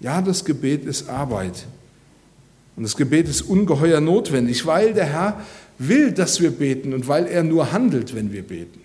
Ja, 0.00 0.22
das 0.22 0.44
Gebet 0.44 0.84
ist 0.84 1.08
Arbeit. 1.08 1.66
Und 2.74 2.84
das 2.84 2.96
Gebet 2.96 3.28
ist 3.28 3.42
ungeheuer 3.42 4.00
notwendig, 4.00 4.64
weil 4.64 4.94
der 4.94 5.04
Herr 5.04 5.40
will, 5.78 6.12
dass 6.12 6.40
wir 6.40 6.50
beten 6.50 6.94
und 6.94 7.08
weil 7.08 7.26
er 7.26 7.42
nur 7.42 7.72
handelt, 7.72 8.14
wenn 8.14 8.32
wir 8.32 8.42
beten. 8.42 8.80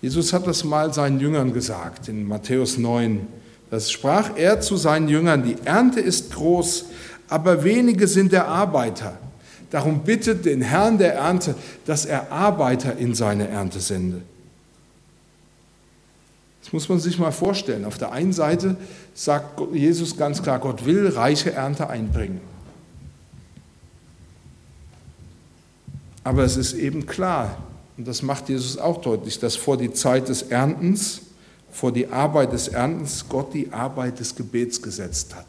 Jesus 0.00 0.32
hat 0.32 0.46
das 0.46 0.64
mal 0.64 0.92
seinen 0.92 1.20
Jüngern 1.20 1.52
gesagt 1.52 2.08
in 2.08 2.26
Matthäus 2.26 2.76
9. 2.76 3.26
Das 3.70 3.90
sprach 3.90 4.36
er 4.36 4.60
zu 4.60 4.76
seinen 4.76 5.08
Jüngern, 5.08 5.44
die 5.44 5.56
Ernte 5.64 6.00
ist 6.00 6.34
groß, 6.34 6.86
aber 7.28 7.64
wenige 7.64 8.08
sind 8.08 8.32
der 8.32 8.48
Arbeiter. 8.48 9.16
Darum 9.70 10.00
bittet 10.00 10.44
den 10.44 10.60
Herrn 10.60 10.98
der 10.98 11.14
Ernte, 11.14 11.54
dass 11.86 12.04
er 12.04 12.30
Arbeiter 12.30 12.98
in 12.98 13.14
seine 13.14 13.48
Ernte 13.48 13.80
sende. 13.80 14.20
Das 16.62 16.72
muss 16.72 16.88
man 16.88 17.00
sich 17.00 17.18
mal 17.18 17.32
vorstellen. 17.32 17.84
Auf 17.84 17.96
der 17.96 18.12
einen 18.12 18.32
Seite 18.32 18.76
sagt 19.14 19.60
Jesus 19.72 20.16
ganz 20.16 20.42
klar, 20.42 20.58
Gott 20.58 20.84
will 20.84 21.08
reiche 21.08 21.52
Ernte 21.52 21.88
einbringen. 21.88 22.51
Aber 26.24 26.44
es 26.44 26.56
ist 26.56 26.74
eben 26.74 27.06
klar, 27.06 27.62
und 27.96 28.06
das 28.06 28.22
macht 28.22 28.48
Jesus 28.48 28.78
auch 28.78 29.00
deutlich, 29.00 29.38
dass 29.38 29.56
vor 29.56 29.76
die 29.76 29.92
Zeit 29.92 30.28
des 30.28 30.42
Erntens, 30.42 31.22
vor 31.70 31.92
die 31.92 32.08
Arbeit 32.08 32.52
des 32.52 32.68
Erntens 32.68 33.28
Gott 33.28 33.54
die 33.54 33.72
Arbeit 33.72 34.20
des 34.20 34.34
Gebets 34.34 34.80
gesetzt 34.82 35.34
hat. 35.34 35.46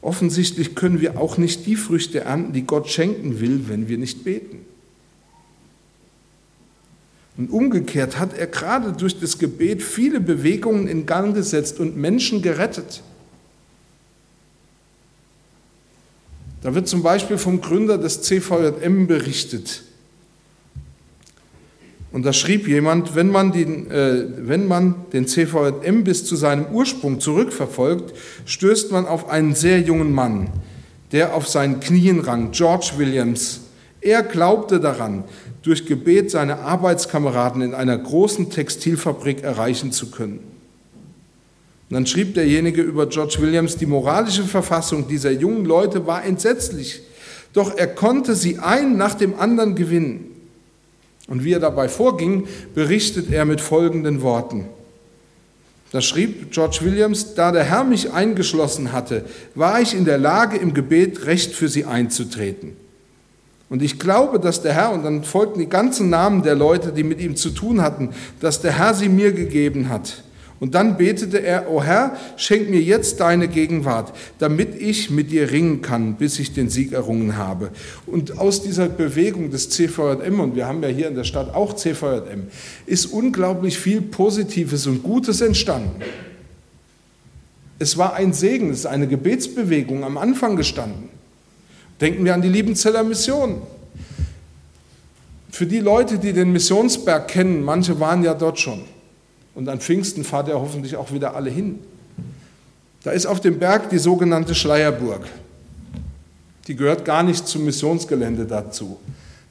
Offensichtlich 0.00 0.74
können 0.74 1.00
wir 1.00 1.20
auch 1.20 1.38
nicht 1.38 1.66
die 1.66 1.76
Früchte 1.76 2.20
ernten, 2.20 2.52
die 2.52 2.62
Gott 2.62 2.88
schenken 2.88 3.40
will, 3.40 3.68
wenn 3.68 3.88
wir 3.88 3.98
nicht 3.98 4.24
beten. 4.24 4.60
Und 7.36 7.50
umgekehrt 7.50 8.18
hat 8.18 8.36
er 8.36 8.46
gerade 8.46 8.92
durch 8.92 9.18
das 9.18 9.38
Gebet 9.38 9.82
viele 9.82 10.20
Bewegungen 10.20 10.88
in 10.88 11.06
Gang 11.06 11.34
gesetzt 11.34 11.78
und 11.78 11.96
Menschen 11.96 12.42
gerettet. 12.42 13.02
Da 16.62 16.74
wird 16.74 16.88
zum 16.88 17.02
Beispiel 17.02 17.38
vom 17.38 17.60
Gründer 17.60 17.98
des 17.98 18.22
CVJM 18.22 19.06
berichtet. 19.06 19.82
Und 22.10 22.24
da 22.24 22.32
schrieb 22.32 22.66
jemand, 22.66 23.14
wenn 23.14 23.30
man, 23.30 23.52
den, 23.52 23.90
äh, 23.90 24.24
wenn 24.38 24.66
man 24.66 24.94
den 25.12 25.26
CVJM 25.26 26.04
bis 26.04 26.24
zu 26.24 26.36
seinem 26.36 26.66
Ursprung 26.66 27.20
zurückverfolgt, 27.20 28.14
stößt 28.46 28.92
man 28.92 29.06
auf 29.06 29.28
einen 29.28 29.54
sehr 29.54 29.80
jungen 29.80 30.12
Mann, 30.12 30.48
der 31.12 31.34
auf 31.34 31.46
seinen 31.46 31.80
Knien 31.80 32.20
rang, 32.20 32.50
George 32.50 32.92
Williams. 32.96 33.60
Er 34.00 34.22
glaubte 34.22 34.80
daran, 34.80 35.24
durch 35.62 35.84
Gebet 35.84 36.30
seine 36.30 36.60
Arbeitskameraden 36.60 37.60
in 37.60 37.74
einer 37.74 37.98
großen 37.98 38.50
Textilfabrik 38.50 39.42
erreichen 39.42 39.92
zu 39.92 40.10
können. 40.10 40.57
Und 41.90 41.94
dann 41.94 42.06
schrieb 42.06 42.34
derjenige 42.34 42.82
über 42.82 43.06
George 43.06 43.36
Williams, 43.40 43.76
die 43.76 43.86
moralische 43.86 44.44
Verfassung 44.44 45.08
dieser 45.08 45.30
jungen 45.30 45.64
Leute 45.64 46.06
war 46.06 46.24
entsetzlich, 46.24 47.00
doch 47.54 47.76
er 47.76 47.86
konnte 47.86 48.34
sie 48.34 48.58
ein 48.58 48.96
nach 48.98 49.14
dem 49.14 49.38
anderen 49.38 49.74
gewinnen. 49.74 50.26
Und 51.28 51.44
wie 51.44 51.52
er 51.52 51.60
dabei 51.60 51.88
vorging, 51.88 52.46
berichtet 52.74 53.32
er 53.32 53.44
mit 53.44 53.60
folgenden 53.60 54.22
Worten. 54.22 54.66
Da 55.90 56.02
schrieb 56.02 56.52
George 56.52 56.80
Williams, 56.82 57.34
da 57.34 57.52
der 57.52 57.64
Herr 57.64 57.84
mich 57.84 58.12
eingeschlossen 58.12 58.92
hatte, 58.92 59.24
war 59.54 59.80
ich 59.80 59.94
in 59.94 60.04
der 60.04 60.18
Lage, 60.18 60.58
im 60.58 60.74
Gebet 60.74 61.24
recht 61.24 61.54
für 61.54 61.68
sie 61.68 61.86
einzutreten. 61.86 62.76
Und 63.70 63.82
ich 63.82 63.98
glaube, 63.98 64.38
dass 64.38 64.62
der 64.62 64.74
Herr, 64.74 64.92
und 64.92 65.04
dann 65.04 65.24
folgten 65.24 65.60
die 65.60 65.68
ganzen 65.68 66.10
Namen 66.10 66.42
der 66.42 66.54
Leute, 66.54 66.92
die 66.92 67.02
mit 67.02 67.20
ihm 67.20 67.36
zu 67.36 67.50
tun 67.50 67.82
hatten, 67.82 68.10
dass 68.40 68.60
der 68.60 68.76
Herr 68.78 68.94
sie 68.94 69.08
mir 69.08 69.32
gegeben 69.32 69.88
hat. 69.88 70.22
Und 70.60 70.74
dann 70.74 70.96
betete 70.96 71.38
er, 71.38 71.70
O 71.70 71.82
Herr, 71.82 72.16
schenk 72.36 72.68
mir 72.68 72.80
jetzt 72.80 73.20
deine 73.20 73.46
Gegenwart, 73.46 74.12
damit 74.38 74.74
ich 74.74 75.08
mit 75.08 75.30
dir 75.30 75.52
ringen 75.52 75.82
kann, 75.82 76.16
bis 76.16 76.38
ich 76.40 76.52
den 76.52 76.68
Sieg 76.68 76.92
errungen 76.92 77.36
habe. 77.36 77.70
Und 78.06 78.38
aus 78.38 78.62
dieser 78.62 78.88
Bewegung 78.88 79.50
des 79.50 79.70
CVJM, 79.70 80.40
und 80.40 80.56
wir 80.56 80.66
haben 80.66 80.82
ja 80.82 80.88
hier 80.88 81.08
in 81.08 81.14
der 81.14 81.24
Stadt 81.24 81.54
auch 81.54 81.76
CVJM, 81.76 82.48
ist 82.86 83.06
unglaublich 83.06 83.78
viel 83.78 84.00
Positives 84.00 84.86
und 84.88 85.04
Gutes 85.04 85.40
entstanden. 85.40 86.02
Es 87.78 87.96
war 87.96 88.14
ein 88.14 88.32
Segen, 88.32 88.70
es 88.70 88.80
ist 88.80 88.86
eine 88.86 89.06
Gebetsbewegung 89.06 90.02
am 90.02 90.18
Anfang 90.18 90.56
gestanden. 90.56 91.08
Denken 92.00 92.24
wir 92.24 92.34
an 92.34 92.42
die 92.42 92.48
Liebenzeller 92.48 93.04
Mission. 93.04 93.62
Für 95.50 95.66
die 95.66 95.78
Leute, 95.78 96.18
die 96.18 96.32
den 96.32 96.52
Missionsberg 96.52 97.28
kennen, 97.28 97.62
manche 97.62 98.00
waren 98.00 98.24
ja 98.24 98.34
dort 98.34 98.58
schon. 98.58 98.82
Und 99.58 99.68
an 99.68 99.80
Pfingsten 99.80 100.22
fahrt 100.22 100.46
ihr 100.46 100.54
hoffentlich 100.54 100.94
auch 100.94 101.12
wieder 101.12 101.34
alle 101.34 101.50
hin. 101.50 101.80
Da 103.02 103.10
ist 103.10 103.26
auf 103.26 103.40
dem 103.40 103.58
Berg 103.58 103.90
die 103.90 103.98
sogenannte 103.98 104.54
Schleierburg. 104.54 105.22
Die 106.68 106.76
gehört 106.76 107.04
gar 107.04 107.24
nicht 107.24 107.44
zum 107.48 107.64
Missionsgelände 107.64 108.46
dazu. 108.46 109.00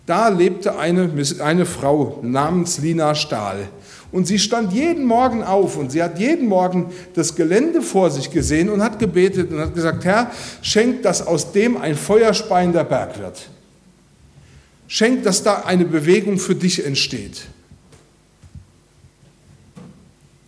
Da 0.06 0.30
lebte 0.30 0.80
eine, 0.80 1.12
eine 1.41 1.65
Frau 1.65 2.20
namens 2.22 2.78
Lina 2.78 3.15
Stahl. 3.15 3.67
Und 4.13 4.28
sie 4.28 4.39
stand 4.39 4.72
jeden 4.72 5.04
Morgen 5.04 5.43
auf 5.43 5.76
und 5.76 5.91
sie 5.91 6.02
hat 6.02 6.17
jeden 6.17 6.48
Morgen 6.48 6.86
das 7.13 7.36
Gelände 7.36 7.82
vor 7.82 8.10
sich 8.10 8.32
gesehen 8.32 8.70
und 8.70 8.82
hat 8.82 9.00
gebetet 9.00 9.52
und 9.52 9.60
hat 9.60 9.76
gesagt, 9.76 10.06
Herr, 10.06 10.32
schenk, 10.62 11.04
dass 11.04 11.28
aus 11.28 11.52
dem 11.52 11.76
ein 11.76 11.96
feuerspeiender 11.96 12.86
Berg 12.86 13.20
wird. 13.20 13.50
Schenk, 14.88 15.24
dass 15.24 15.43
da 15.43 15.63
eine 15.65 15.84
Bewegung 15.84 16.38
für 16.38 16.56
dich 16.56 16.86
entsteht. 16.86 17.50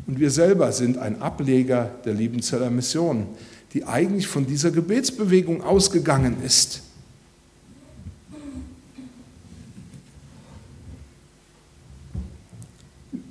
Und 0.09 0.19
wir 0.19 0.31
selber 0.31 0.71
sind 0.71 0.97
ein 0.97 1.21
Ableger 1.21 1.91
der 2.03 2.15
Liebenzeller 2.15 2.71
Mission, 2.71 3.27
die 3.73 3.85
eigentlich 3.85 4.25
von 4.25 4.47
dieser 4.47 4.71
Gebetsbewegung 4.71 5.61
ausgegangen 5.61 6.37
ist. 6.43 6.81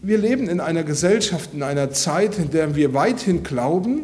Wir 0.02 0.18
leben 0.18 0.48
in 0.48 0.60
einer 0.60 0.84
Gesellschaft, 0.84 1.50
in 1.52 1.64
einer 1.64 1.90
Zeit, 1.90 2.38
in 2.38 2.50
der 2.50 2.76
wir 2.76 2.94
weithin 2.94 3.42
glauben, 3.42 4.02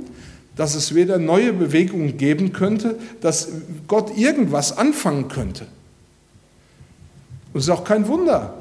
dass 0.57 0.75
es 0.75 0.97
weder 0.97 1.19
neue 1.19 1.53
Bewegungen 1.53 2.17
geben 2.17 2.53
könnte, 2.53 2.99
dass 3.21 3.51
Gott 3.87 4.19
irgendwas 4.19 4.77
anfangen 4.77 5.29
könnte. 5.29 5.69
Und 7.53 7.61
es 7.61 7.67
ist 7.67 7.71
auch 7.71 7.85
kein 7.85 8.09
Wunder. 8.09 8.53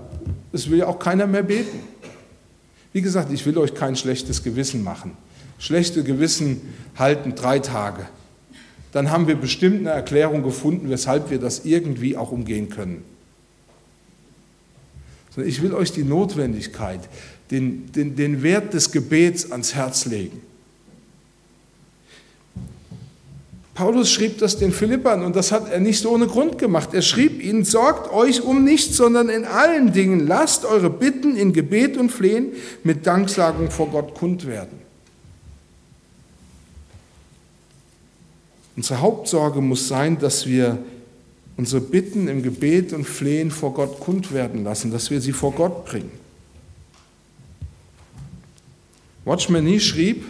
Es 0.51 0.69
will 0.69 0.77
ja 0.77 0.85
auch 0.85 0.99
keiner 0.99 1.25
mehr 1.25 1.41
beten. 1.41 1.92
Wie 2.93 3.01
gesagt, 3.01 3.31
ich 3.33 3.45
will 3.45 3.57
euch 3.57 3.73
kein 3.73 3.95
schlechtes 3.95 4.43
Gewissen 4.43 4.83
machen. 4.83 5.17
Schlechte 5.57 6.03
Gewissen 6.03 6.61
halten 6.95 7.35
drei 7.35 7.59
Tage. 7.59 8.05
Dann 8.91 9.09
haben 9.09 9.27
wir 9.27 9.35
bestimmt 9.35 9.79
eine 9.79 9.89
Erklärung 9.89 10.43
gefunden, 10.43 10.89
weshalb 10.89 11.31
wir 11.31 11.39
das 11.39 11.65
irgendwie 11.65 12.15
auch 12.15 12.31
umgehen 12.31 12.69
können. 12.69 13.03
Ich 15.37 15.63
will 15.63 15.73
euch 15.73 15.91
die 15.91 16.03
Notwendigkeit, 16.03 16.99
den, 17.49 17.91
den, 17.91 18.15
den 18.15 18.43
Wert 18.43 18.73
des 18.75 18.91
Gebets 18.91 19.51
ans 19.51 19.73
Herz 19.73 20.05
legen. 20.05 20.41
Paulus 23.75 24.11
schrieb 24.11 24.37
das 24.37 24.57
den 24.57 24.71
Philippern 24.71 25.23
und 25.23 25.35
das 25.35 25.51
hat 25.51 25.71
er 25.71 25.79
nicht 25.79 26.05
ohne 26.05 26.27
Grund 26.27 26.59
gemacht. 26.59 26.93
Er 26.93 27.01
schrieb 27.01 27.41
ihnen, 27.41 27.65
sorgt 27.65 28.11
euch 28.13 28.41
um 28.43 28.63
nichts, 28.63 28.97
sondern 28.97 29.29
in 29.29 29.45
allen 29.45 29.93
Dingen 29.93 30.27
lasst 30.27 30.63
eure 30.63 30.91
Bitten 30.91 31.35
in 31.35 31.53
Gebet 31.53 31.97
und 31.97 32.11
Flehen 32.11 32.51
mit 32.83 33.07
Danksagung 33.07 33.71
vor 33.71 33.89
Gott 33.89 34.13
kund 34.13 34.45
werden. 34.45 34.77
Unsere 38.75 39.01
Hauptsorge 39.01 39.61
muss 39.61 39.87
sein, 39.87 40.19
dass 40.19 40.45
wir 40.45 40.77
unsere 41.57 41.81
Bitten 41.81 42.27
im 42.27 42.43
Gebet 42.43 42.93
und 42.93 43.05
Flehen 43.05 43.49
vor 43.49 43.73
Gott 43.73 43.99
kund 43.99 44.33
werden 44.33 44.63
lassen, 44.63 44.91
dass 44.91 45.09
wir 45.09 45.21
sie 45.21 45.33
vor 45.33 45.51
Gott 45.51 45.85
bringen. 45.85 46.11
Watchman 49.25 49.63
Nee 49.63 49.79
schrieb, 49.79 50.25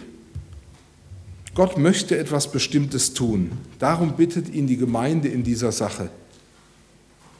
Gott 1.54 1.78
möchte 1.78 2.18
etwas 2.18 2.50
Bestimmtes 2.50 3.14
tun. 3.14 3.52
Darum 3.78 4.16
bittet 4.16 4.52
ihn 4.52 4.66
die 4.66 4.76
Gemeinde 4.76 5.28
in 5.28 5.44
dieser 5.44 5.70
Sache. 5.70 6.10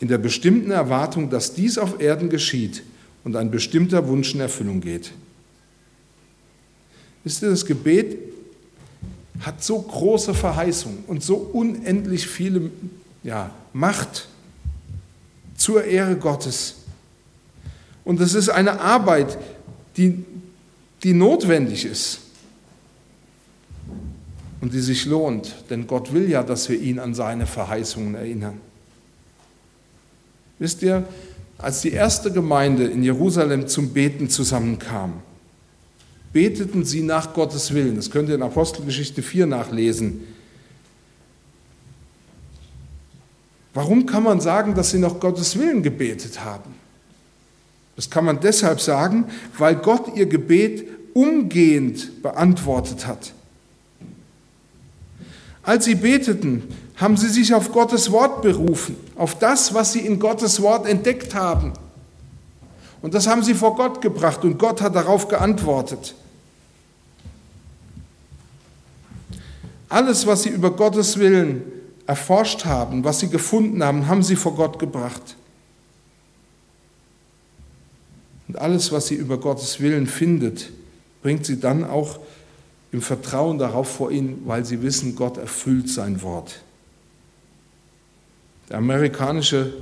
In 0.01 0.09
der 0.09 0.19
bestimmten 0.19 0.71
Erwartung, 0.71 1.31
dass 1.31 1.55
dies 1.55 1.79
auf 1.79 2.01
Erden 2.01 2.29
geschieht 2.29 2.85
und 3.25 3.35
ein 3.35 3.51
bestimmter 3.51 4.07
Wunsch 4.07 4.35
in 4.35 4.41
Erfüllung 4.41 4.81
geht. 4.81 5.13
Wisst 7.25 7.43
ihr, 7.43 7.51
das 7.51 7.67
Gebet 7.67 8.19
hat 9.41 9.65
so 9.65 9.81
große 9.81 10.33
Verheißungen 10.33 11.05
und 11.07 11.23
so 11.23 11.37
unendlich 11.37 12.27
viele 12.27 12.71
ja, 13.25 13.53
Macht 13.73 14.29
zur 15.57 15.85
Ehre 15.85 16.17
Gottes. 16.17 16.77
Und 18.05 18.21
es 18.21 18.35
ist 18.35 18.49
eine 18.49 18.81
Arbeit, 18.81 19.39
die, 19.97 20.25
die 21.03 21.15
notwendig 21.15 21.85
ist 21.85 22.21
und 24.65 24.73
die 24.73 24.81
sich 24.81 25.05
lohnt, 25.05 25.57
denn 25.69 25.87
Gott 25.87 26.15
will 26.15 26.27
ja, 26.31 26.43
dass 26.43 26.71
wir 26.71 26.81
ihn 26.81 26.99
an 26.99 27.15
seine 27.15 27.47
Verheißungen 27.47 28.15
erinnern. 28.15 28.59
Wisst 30.59 30.81
ihr, 30.81 31.07
als 31.59 31.83
die 31.83 31.91
erste 31.91 32.33
Gemeinde 32.33 32.85
in 32.87 33.03
Jerusalem 33.03 33.69
zum 33.69 33.91
Beten 33.91 34.31
zusammenkam, 34.31 35.21
beteten 36.33 36.87
sie 36.87 37.03
nach 37.03 37.35
Gottes 37.35 37.75
Willen. 37.75 37.97
Das 37.97 38.11
könnt 38.11 38.31
ihr 38.31 38.37
in 38.37 38.43
Apostelgeschichte 38.43 39.21
4 39.21 39.45
nachlesen. 39.45 40.23
Warum 43.75 44.07
kann 44.07 44.23
man 44.23 44.41
sagen, 44.41 44.75
dass 44.75 44.93
sie 44.93 44.99
nach 44.99 45.21
Gottes 45.21 45.59
Willen 45.59 45.83
gebetet 45.83 46.43
haben? 46.43 46.75
Das 47.97 48.09
kann 48.09 48.25
man 48.25 48.41
deshalb 48.41 48.81
sagen, 48.81 49.27
weil 49.59 49.77
Gott 49.77 50.17
ihr 50.17 50.25
Gebet 50.25 50.89
umgehend 51.13 52.23
beantwortet 52.23 53.07
hat. 53.07 53.35
Als 55.65 55.87
sie 55.87 55.95
beteten, 55.95 56.63
haben 56.97 57.17
sie 57.17 57.29
sich 57.29 57.55
auf 57.55 57.73
Gottes 57.73 58.13
Wort 58.13 58.43
berufen, 58.43 58.97
auf 59.17 59.39
das, 59.39 59.75
was 59.75 59.93
sie 59.93 60.01
in 60.01 60.19
Gottes 60.19 60.61
Wort 60.63 60.87
entdeckt 60.87 61.35
haben. 61.35 61.73
Und 63.03 63.15
das 63.15 63.27
haben 63.27 63.43
sie 63.43 63.55
vor 63.55 63.75
Gott 63.75 64.01
gebracht 64.01 64.45
und 64.45 64.59
Gott 64.59 64.81
hat 64.81 64.95
darauf 64.95 65.29
geantwortet. 65.29 66.15
Alles, 69.89 70.27
was 70.27 70.43
sie 70.43 70.49
über 70.51 70.71
Gottes 70.71 71.19
Willen 71.19 71.63
erforscht 72.07 72.65
haben, 72.65 73.05
was 73.05 73.21
sie 73.21 73.29
gefunden 73.29 73.83
haben, 73.83 74.09
haben 74.09 74.23
sie 74.23 74.37
vor 74.37 74.55
Gott 74.55 74.79
gebracht. 74.79 75.37
Und 78.49 78.59
alles, 78.59 78.93
was 78.93 79.07
sie 79.07 79.15
über 79.15 79.39
Gottes 79.39 79.81
Willen 79.81 80.07
findet, 80.07 80.71
bringt 81.23 81.47
sie 81.47 81.59
dann 81.59 81.85
auch 81.85 82.19
im 82.95 83.03
Vertrauen 83.03 83.59
darauf 83.59 83.89
vor 83.89 84.13
ihnen, 84.13 84.43
weil 84.47 84.65
sie 84.65 84.81
wissen, 84.81 85.17
Gott 85.17 85.37
erfüllt 85.37 85.89
sein 85.89 86.23
Wort. 86.23 86.61
Der 88.71 88.79
amerikanische 88.79 89.73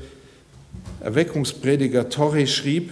Erweckungsprediger 1.01 2.09
Torrey 2.09 2.47
schrieb, 2.47 2.91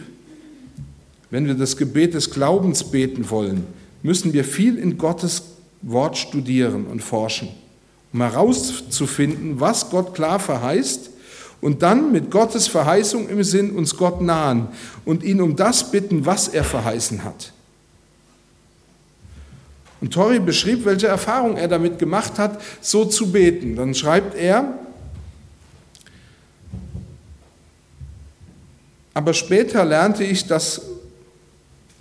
wenn 1.30 1.46
wir 1.46 1.54
das 1.54 1.74
Gebet 1.74 2.12
des 2.12 2.30
Glaubens 2.30 2.84
beten 2.84 3.30
wollen, 3.30 3.64
müssen 4.02 4.34
wir 4.34 4.44
viel 4.44 4.76
in 4.76 4.98
Gottes 4.98 5.42
Wort 5.80 6.18
studieren 6.18 6.84
und 6.84 7.00
forschen, 7.00 7.48
um 8.12 8.20
herauszufinden, 8.20 9.58
was 9.58 9.88
Gott 9.88 10.14
klar 10.14 10.38
verheißt 10.38 11.08
und 11.62 11.80
dann 11.80 12.12
mit 12.12 12.30
Gottes 12.30 12.68
Verheißung 12.68 13.26
im 13.30 13.42
Sinn 13.42 13.70
uns 13.70 13.96
Gott 13.96 14.20
nahen 14.20 14.68
und 15.06 15.22
ihn 15.22 15.40
um 15.40 15.56
das 15.56 15.90
bitten, 15.90 16.26
was 16.26 16.48
er 16.48 16.64
verheißen 16.64 17.24
hat. 17.24 17.54
Und 20.00 20.12
Tori 20.12 20.38
beschrieb, 20.38 20.84
welche 20.84 21.08
Erfahrung 21.08 21.56
er 21.56 21.68
damit 21.68 21.98
gemacht 21.98 22.38
hat, 22.38 22.60
so 22.80 23.04
zu 23.04 23.30
beten. 23.30 23.76
Dann 23.76 23.94
schreibt 23.94 24.34
er, 24.34 24.78
aber 29.12 29.34
später 29.34 29.84
lernte 29.84 30.24
ich, 30.24 30.46
dass, 30.46 30.82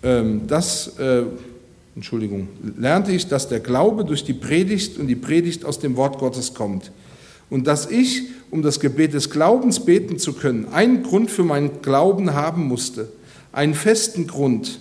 ähm, 0.02 0.48
dass 0.48 0.98
äh, 0.98 1.24
Entschuldigung, 1.96 2.48
lernte 2.78 3.12
ich, 3.12 3.28
dass 3.28 3.50
der 3.50 3.60
Glaube 3.60 4.06
durch 4.06 4.24
die 4.24 4.34
Predigt 4.34 4.98
und 4.98 5.08
die 5.08 5.18
Predigt 5.18 5.66
aus 5.66 5.80
dem 5.80 5.98
Wort 5.98 6.18
Gottes 6.18 6.54
kommt. 6.54 6.92
Und 7.50 7.68
dass 7.68 7.90
ich, 7.90 8.28
um 8.52 8.62
das 8.62 8.80
Gebet 8.80 9.14
des 9.14 9.30
Glaubens 9.30 9.84
beten 9.84 10.18
zu 10.18 10.34
können, 10.34 10.70
einen 10.72 11.04
Grund 11.04 11.30
für 11.30 11.44
meinen 11.44 11.82
Glauben 11.82 12.34
haben 12.34 12.68
musste, 12.68 13.10
einen 13.52 13.74
festen 13.74 14.28
Grund 14.28 14.80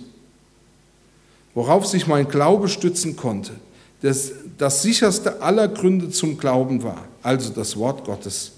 worauf 1.59 1.85
sich 1.85 2.07
mein 2.07 2.29
Glaube 2.29 2.69
stützen 2.69 3.17
konnte, 3.17 3.51
das, 4.01 4.31
das 4.57 4.81
sicherste 4.81 5.41
aller 5.41 5.67
Gründe 5.67 6.09
zum 6.09 6.37
Glauben 6.37 6.83
war, 6.83 7.03
also 7.21 7.49
das 7.49 7.75
Wort 7.75 8.05
Gottes. 8.05 8.53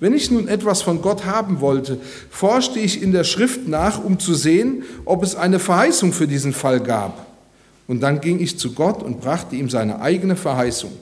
Wenn 0.00 0.12
ich 0.12 0.30
nun 0.30 0.46
etwas 0.46 0.82
von 0.82 1.00
Gott 1.00 1.24
haben 1.24 1.62
wollte, 1.62 1.98
forschte 2.28 2.78
ich 2.78 3.02
in 3.02 3.12
der 3.12 3.24
Schrift 3.24 3.68
nach, 3.68 4.04
um 4.04 4.18
zu 4.18 4.34
sehen, 4.34 4.82
ob 5.06 5.22
es 5.22 5.34
eine 5.34 5.58
Verheißung 5.58 6.12
für 6.12 6.28
diesen 6.28 6.52
Fall 6.52 6.80
gab. 6.80 7.26
Und 7.88 8.00
dann 8.00 8.20
ging 8.20 8.38
ich 8.38 8.58
zu 8.58 8.74
Gott 8.74 9.02
und 9.02 9.22
brachte 9.22 9.56
ihm 9.56 9.70
seine 9.70 10.02
eigene 10.02 10.36
Verheißung. 10.36 10.92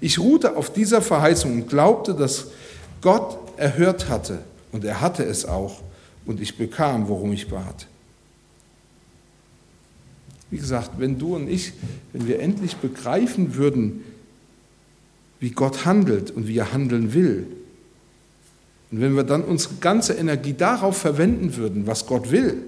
Ich 0.00 0.18
ruhte 0.18 0.56
auf 0.56 0.72
dieser 0.72 1.00
Verheißung 1.00 1.52
und 1.52 1.68
glaubte, 1.68 2.12
dass 2.12 2.48
Gott 3.02 3.38
erhört 3.56 4.08
hatte. 4.08 4.40
Und 4.72 4.84
er 4.84 5.00
hatte 5.00 5.22
es 5.22 5.46
auch. 5.46 5.76
Und 6.26 6.40
ich 6.40 6.58
bekam, 6.58 7.06
worum 7.06 7.32
ich 7.32 7.48
bat. 7.48 7.86
Wie 10.50 10.58
gesagt, 10.58 10.92
wenn 10.98 11.18
du 11.18 11.34
und 11.34 11.48
ich, 11.48 11.72
wenn 12.12 12.26
wir 12.26 12.40
endlich 12.40 12.76
begreifen 12.76 13.56
würden, 13.56 14.04
wie 15.40 15.50
Gott 15.50 15.84
handelt 15.84 16.30
und 16.30 16.46
wie 16.48 16.58
er 16.58 16.72
handeln 16.72 17.12
will, 17.12 17.46
und 18.92 19.00
wenn 19.00 19.16
wir 19.16 19.24
dann 19.24 19.42
unsere 19.42 19.74
ganze 19.80 20.14
Energie 20.14 20.52
darauf 20.52 20.96
verwenden 20.96 21.56
würden, 21.56 21.86
was 21.86 22.06
Gott 22.06 22.30
will, 22.30 22.62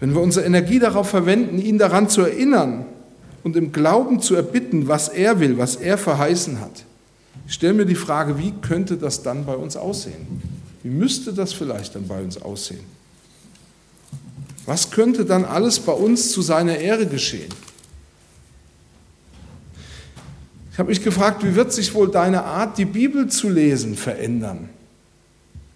wenn 0.00 0.14
wir 0.14 0.20
unsere 0.20 0.44
Energie 0.44 0.80
darauf 0.80 1.08
verwenden, 1.08 1.60
ihn 1.60 1.78
daran 1.78 2.08
zu 2.08 2.22
erinnern 2.22 2.84
und 3.44 3.54
im 3.54 3.70
Glauben 3.70 4.20
zu 4.20 4.34
erbitten, 4.34 4.88
was 4.88 5.08
er 5.08 5.38
will, 5.38 5.58
was 5.58 5.76
er 5.76 5.96
verheißen 5.96 6.60
hat, 6.60 6.84
ich 7.46 7.54
stelle 7.54 7.74
mir 7.74 7.86
die 7.86 7.94
Frage, 7.94 8.38
wie 8.38 8.52
könnte 8.60 8.96
das 8.96 9.22
dann 9.22 9.44
bei 9.44 9.54
uns 9.54 9.76
aussehen? 9.76 10.42
Wie 10.82 10.90
müsste 10.90 11.32
das 11.32 11.52
vielleicht 11.52 11.94
dann 11.94 12.06
bei 12.06 12.20
uns 12.20 12.40
aussehen? 12.40 12.84
Was 14.66 14.90
könnte 14.90 15.24
dann 15.24 15.44
alles 15.44 15.80
bei 15.80 15.92
uns 15.92 16.30
zu 16.30 16.42
seiner 16.42 16.78
Ehre 16.78 17.06
geschehen? 17.06 17.52
Ich 20.72 20.78
habe 20.78 20.88
mich 20.88 21.02
gefragt, 21.02 21.44
wie 21.44 21.54
wird 21.54 21.72
sich 21.72 21.92
wohl 21.94 22.10
deine 22.10 22.44
Art, 22.44 22.78
die 22.78 22.86
Bibel 22.86 23.28
zu 23.28 23.50
lesen, 23.50 23.94
verändern, 23.94 24.70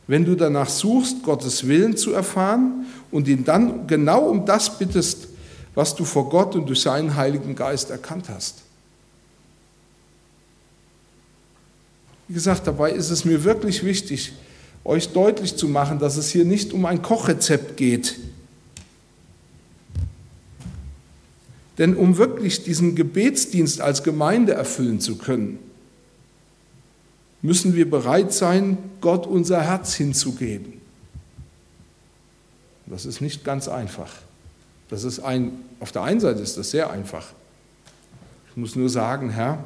wenn 0.07 0.25
du 0.25 0.35
danach 0.37 0.70
suchst, 0.70 1.22
Gottes 1.22 1.66
Willen 1.66 1.96
zu 1.96 2.12
erfahren 2.12 2.87
und 3.11 3.29
ihn 3.29 3.44
dann 3.44 3.87
genau 3.87 4.22
um 4.29 4.46
das 4.46 4.79
bittest, 4.79 5.29
was 5.75 5.94
du 5.94 6.05
vor 6.05 6.31
Gott 6.31 6.55
und 6.55 6.66
durch 6.66 6.81
seinen 6.81 7.14
Heiligen 7.14 7.55
Geist 7.55 7.90
erkannt 7.90 8.31
hast. 8.31 8.62
Wie 12.29 12.35
gesagt, 12.35 12.66
dabei 12.66 12.92
ist 12.92 13.11
es 13.11 13.25
mir 13.25 13.44
wirklich 13.44 13.85
wichtig, 13.85 14.33
euch 14.85 15.12
deutlich 15.12 15.57
zu 15.57 15.68
machen, 15.68 15.99
dass 15.99 16.16
es 16.16 16.31
hier 16.31 16.44
nicht 16.44 16.72
um 16.72 16.87
ein 16.87 17.03
Kochrezept 17.03 17.77
geht, 17.77 18.16
Denn 21.78 21.94
um 21.94 22.16
wirklich 22.16 22.64
diesen 22.64 22.94
Gebetsdienst 22.94 23.80
als 23.80 24.02
Gemeinde 24.02 24.54
erfüllen 24.54 25.00
zu 25.00 25.16
können, 25.16 25.58
müssen 27.42 27.74
wir 27.74 27.88
bereit 27.88 28.32
sein, 28.32 28.78
Gott 29.00 29.26
unser 29.26 29.60
Herz 29.62 29.94
hinzugeben. 29.94 30.74
Das 32.86 33.04
ist 33.04 33.20
nicht 33.20 33.44
ganz 33.44 33.68
einfach. 33.68 34.12
Das 34.88 35.04
ist 35.04 35.20
ein, 35.20 35.52
auf 35.80 35.92
der 35.92 36.02
einen 36.02 36.20
Seite 36.20 36.40
ist 36.40 36.56
das 36.56 36.70
sehr 36.70 36.90
einfach. 36.90 37.26
Ich 38.50 38.56
muss 38.56 38.76
nur 38.76 38.88
sagen, 38.88 39.30
Herr, 39.30 39.64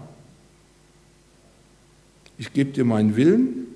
ich 2.39 2.53
gebe 2.53 2.73
dir 2.73 2.85
meinen 2.85 3.17
Willen, 3.17 3.67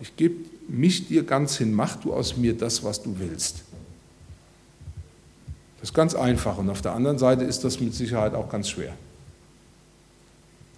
ich 0.00 0.14
gebe 0.16 0.44
mich 0.68 1.08
dir 1.08 1.22
ganz 1.24 1.56
hin, 1.56 1.72
mach 1.72 1.96
du 1.96 2.12
aus 2.12 2.36
mir 2.36 2.56
das, 2.56 2.84
was 2.84 3.02
du 3.02 3.18
willst. 3.18 3.64
Das 5.80 5.90
ist 5.90 5.94
ganz 5.94 6.14
einfach 6.14 6.58
und 6.58 6.70
auf 6.70 6.82
der 6.82 6.92
anderen 6.92 7.18
Seite 7.18 7.44
ist 7.44 7.62
das 7.64 7.80
mit 7.80 7.94
Sicherheit 7.94 8.34
auch 8.34 8.48
ganz 8.48 8.68
schwer. 8.68 8.94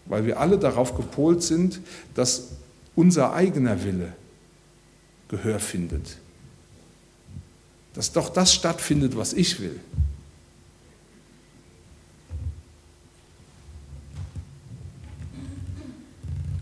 Weil 0.07 0.27
wir 0.27 0.39
alle 0.39 0.59
darauf 0.59 0.95
gepolt 0.95 1.43
sind, 1.43 1.81
dass 2.15 2.49
unser 2.95 3.33
eigener 3.33 3.83
Wille 3.85 4.13
Gehör 5.29 5.61
findet. 5.61 6.19
Dass 7.95 8.13
doch 8.13 8.29
das 8.29 8.53
stattfindet, 8.53 9.17
was 9.17 9.33
ich 9.33 9.61
will. 9.61 9.79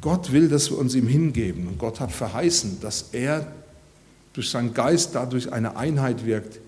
Gott 0.01 0.31
will, 0.33 0.49
dass 0.49 0.71
wir 0.71 0.79
uns 0.79 0.95
ihm 0.95 1.09
hingeben. 1.09 1.67
Und 1.67 1.79
Gott 1.79 2.01
hat 2.01 2.13
verheißen, 2.13 2.81
dass 2.81 3.09
er 3.13 3.51
durch 4.33 4.51
seinen 4.51 4.73
Geist 4.73 5.15
dadurch 5.15 5.53
eine 5.53 5.77
Einheit 5.77 6.25
wirkt, 6.25 6.61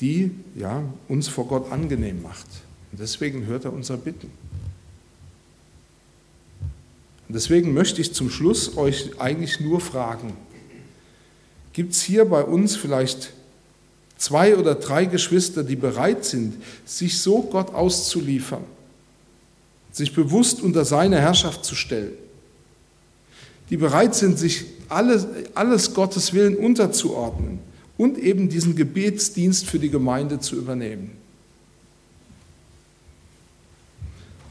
die 0.00 0.30
ja, 0.54 0.82
uns 1.08 1.28
vor 1.28 1.46
Gott 1.46 1.72
angenehm 1.72 2.22
macht. 2.22 2.46
Und 2.92 3.00
deswegen 3.00 3.46
hört 3.46 3.64
er 3.64 3.72
unser 3.72 3.96
Bitten. 3.96 4.30
Und 7.28 7.34
deswegen 7.34 7.74
möchte 7.74 8.00
ich 8.00 8.14
zum 8.14 8.30
Schluss 8.30 8.76
euch 8.76 9.18
eigentlich 9.20 9.60
nur 9.60 9.80
fragen, 9.80 10.34
gibt 11.72 11.92
es 11.92 12.02
hier 12.02 12.24
bei 12.24 12.42
uns 12.42 12.76
vielleicht 12.76 13.32
zwei 14.16 14.56
oder 14.56 14.74
drei 14.74 15.06
Geschwister, 15.06 15.64
die 15.64 15.76
bereit 15.76 16.24
sind, 16.24 16.54
sich 16.84 17.18
so 17.18 17.42
Gott 17.42 17.74
auszuliefern, 17.74 18.64
sich 19.92 20.14
bewusst 20.14 20.62
unter 20.62 20.84
seine 20.84 21.20
Herrschaft 21.20 21.64
zu 21.64 21.74
stellen, 21.74 22.12
die 23.70 23.76
bereit 23.76 24.14
sind, 24.14 24.38
sich 24.38 24.64
alles, 24.88 25.26
alles 25.54 25.92
Gottes 25.92 26.32
Willen 26.32 26.56
unterzuordnen 26.56 27.58
und 27.96 28.18
eben 28.18 28.48
diesen 28.48 28.76
Gebetsdienst 28.76 29.66
für 29.66 29.78
die 29.78 29.90
Gemeinde 29.90 30.40
zu 30.40 30.56
übernehmen. 30.56 31.12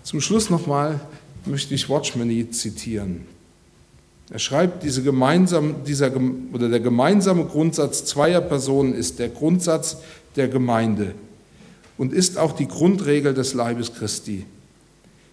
Zum 0.03 0.21
Schluss 0.21 0.49
nochmal 0.49 0.99
möchte 1.45 1.73
ich 1.73 1.89
Watchman 1.89 2.51
zitieren. 2.51 3.25
Er 4.29 4.39
schreibt, 4.39 4.83
diese 4.83 5.03
gemeinsam, 5.03 5.83
dieser, 5.85 6.11
oder 6.51 6.69
der 6.69 6.79
gemeinsame 6.79 7.45
Grundsatz 7.45 8.05
zweier 8.05 8.41
Personen 8.41 8.93
ist 8.93 9.19
der 9.19 9.29
Grundsatz 9.29 9.97
der 10.35 10.47
Gemeinde 10.47 11.13
und 11.97 12.11
ist 12.11 12.37
auch 12.37 12.53
die 12.53 12.67
Grundregel 12.67 13.33
des 13.33 13.53
Leibes 13.53 13.93
Christi. 13.93 14.45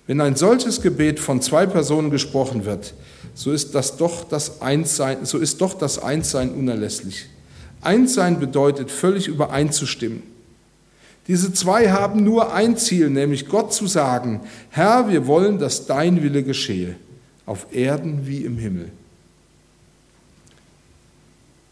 Wenn 0.06 0.20
ein 0.20 0.36
solches 0.36 0.82
Gebet 0.82 1.20
von 1.20 1.40
zwei 1.40 1.64
Personen 1.66 2.10
gesprochen 2.10 2.64
wird, 2.64 2.94
so 3.34 3.52
ist, 3.52 3.74
das 3.74 3.96
doch 3.96 4.24
das 4.24 4.60
Einssein, 4.60 5.24
so 5.24 5.38
ist 5.38 5.60
doch 5.60 5.74
das 5.74 5.98
Einssein 5.98 6.52
unerlässlich. 6.52 7.26
Einssein 7.82 8.40
bedeutet, 8.40 8.90
völlig 8.90 9.28
übereinzustimmen. 9.28 10.22
Diese 11.28 11.52
zwei 11.52 11.90
haben 11.90 12.24
nur 12.24 12.52
ein 12.52 12.76
Ziel, 12.76 13.10
nämlich 13.10 13.48
Gott 13.48 13.72
zu 13.72 13.86
sagen, 13.86 14.40
Herr, 14.70 15.08
wir 15.08 15.26
wollen, 15.26 15.58
dass 15.58 15.86
dein 15.86 16.22
Wille 16.22 16.42
geschehe, 16.42 16.96
auf 17.46 17.66
Erden 17.72 18.26
wie 18.26 18.44
im 18.44 18.58
Himmel. 18.58 18.90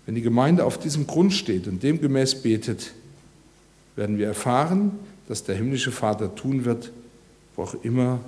Wenn 0.07 0.15
die 0.15 0.23
Gemeinde 0.23 0.65
auf 0.65 0.79
diesem 0.79 1.07
Grund 1.07 1.33
steht 1.33 1.67
und 1.67 1.83
demgemäß 1.83 2.43
betet, 2.43 2.93
werden 3.97 4.19
wir 4.19 4.29
erfahren, 4.29 4.93
dass 5.29 5.45
der 5.45 5.57
himmlische 5.57 5.93
Vater 5.93 6.35
tun 6.35 6.65
wird, 6.65 6.93
wo 7.55 7.63
auch 7.63 7.75
immer, 7.83 8.21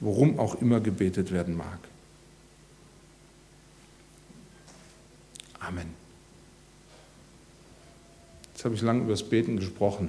worum 0.00 0.38
auch 0.38 0.60
immer 0.60 0.80
gebetet 0.80 1.32
werden 1.32 1.56
mag. 1.56 1.78
Amen. 5.60 6.05
Habe 8.66 8.74
ich 8.74 8.82
lange 8.82 9.02
über 9.02 9.12
das 9.12 9.22
Beten 9.22 9.58
gesprochen. 9.58 10.08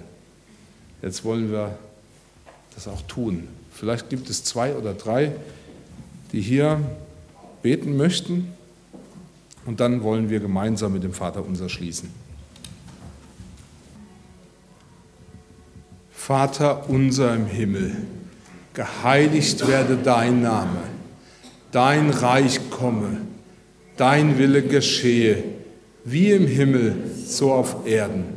Jetzt 1.03 1.23
wollen 1.23 1.51
wir 1.51 1.77
das 2.73 2.87
auch 2.87 3.03
tun. 3.03 3.47
Vielleicht 3.71 4.09
gibt 4.09 4.31
es 4.31 4.43
zwei 4.43 4.73
oder 4.73 4.95
drei, 4.95 5.31
die 6.31 6.41
hier 6.41 6.81
beten 7.61 7.95
möchten. 7.97 8.51
Und 9.67 9.79
dann 9.79 10.01
wollen 10.01 10.31
wir 10.31 10.39
gemeinsam 10.39 10.93
mit 10.93 11.03
dem 11.03 11.13
Vater 11.13 11.45
unser 11.45 11.69
schließen. 11.69 12.09
Vater 16.11 16.89
unser 16.89 17.35
im 17.35 17.45
Himmel, 17.45 17.95
geheiligt 18.73 19.67
werde 19.67 19.97
dein 19.97 20.41
Name, 20.41 20.79
dein 21.71 22.09
Reich 22.09 22.71
komme, 22.71 23.21
dein 23.97 24.39
Wille 24.39 24.63
geschehe, 24.63 25.43
wie 26.03 26.31
im 26.31 26.47
Himmel, 26.47 26.95
so 27.23 27.53
auf 27.53 27.85
Erden. 27.85 28.36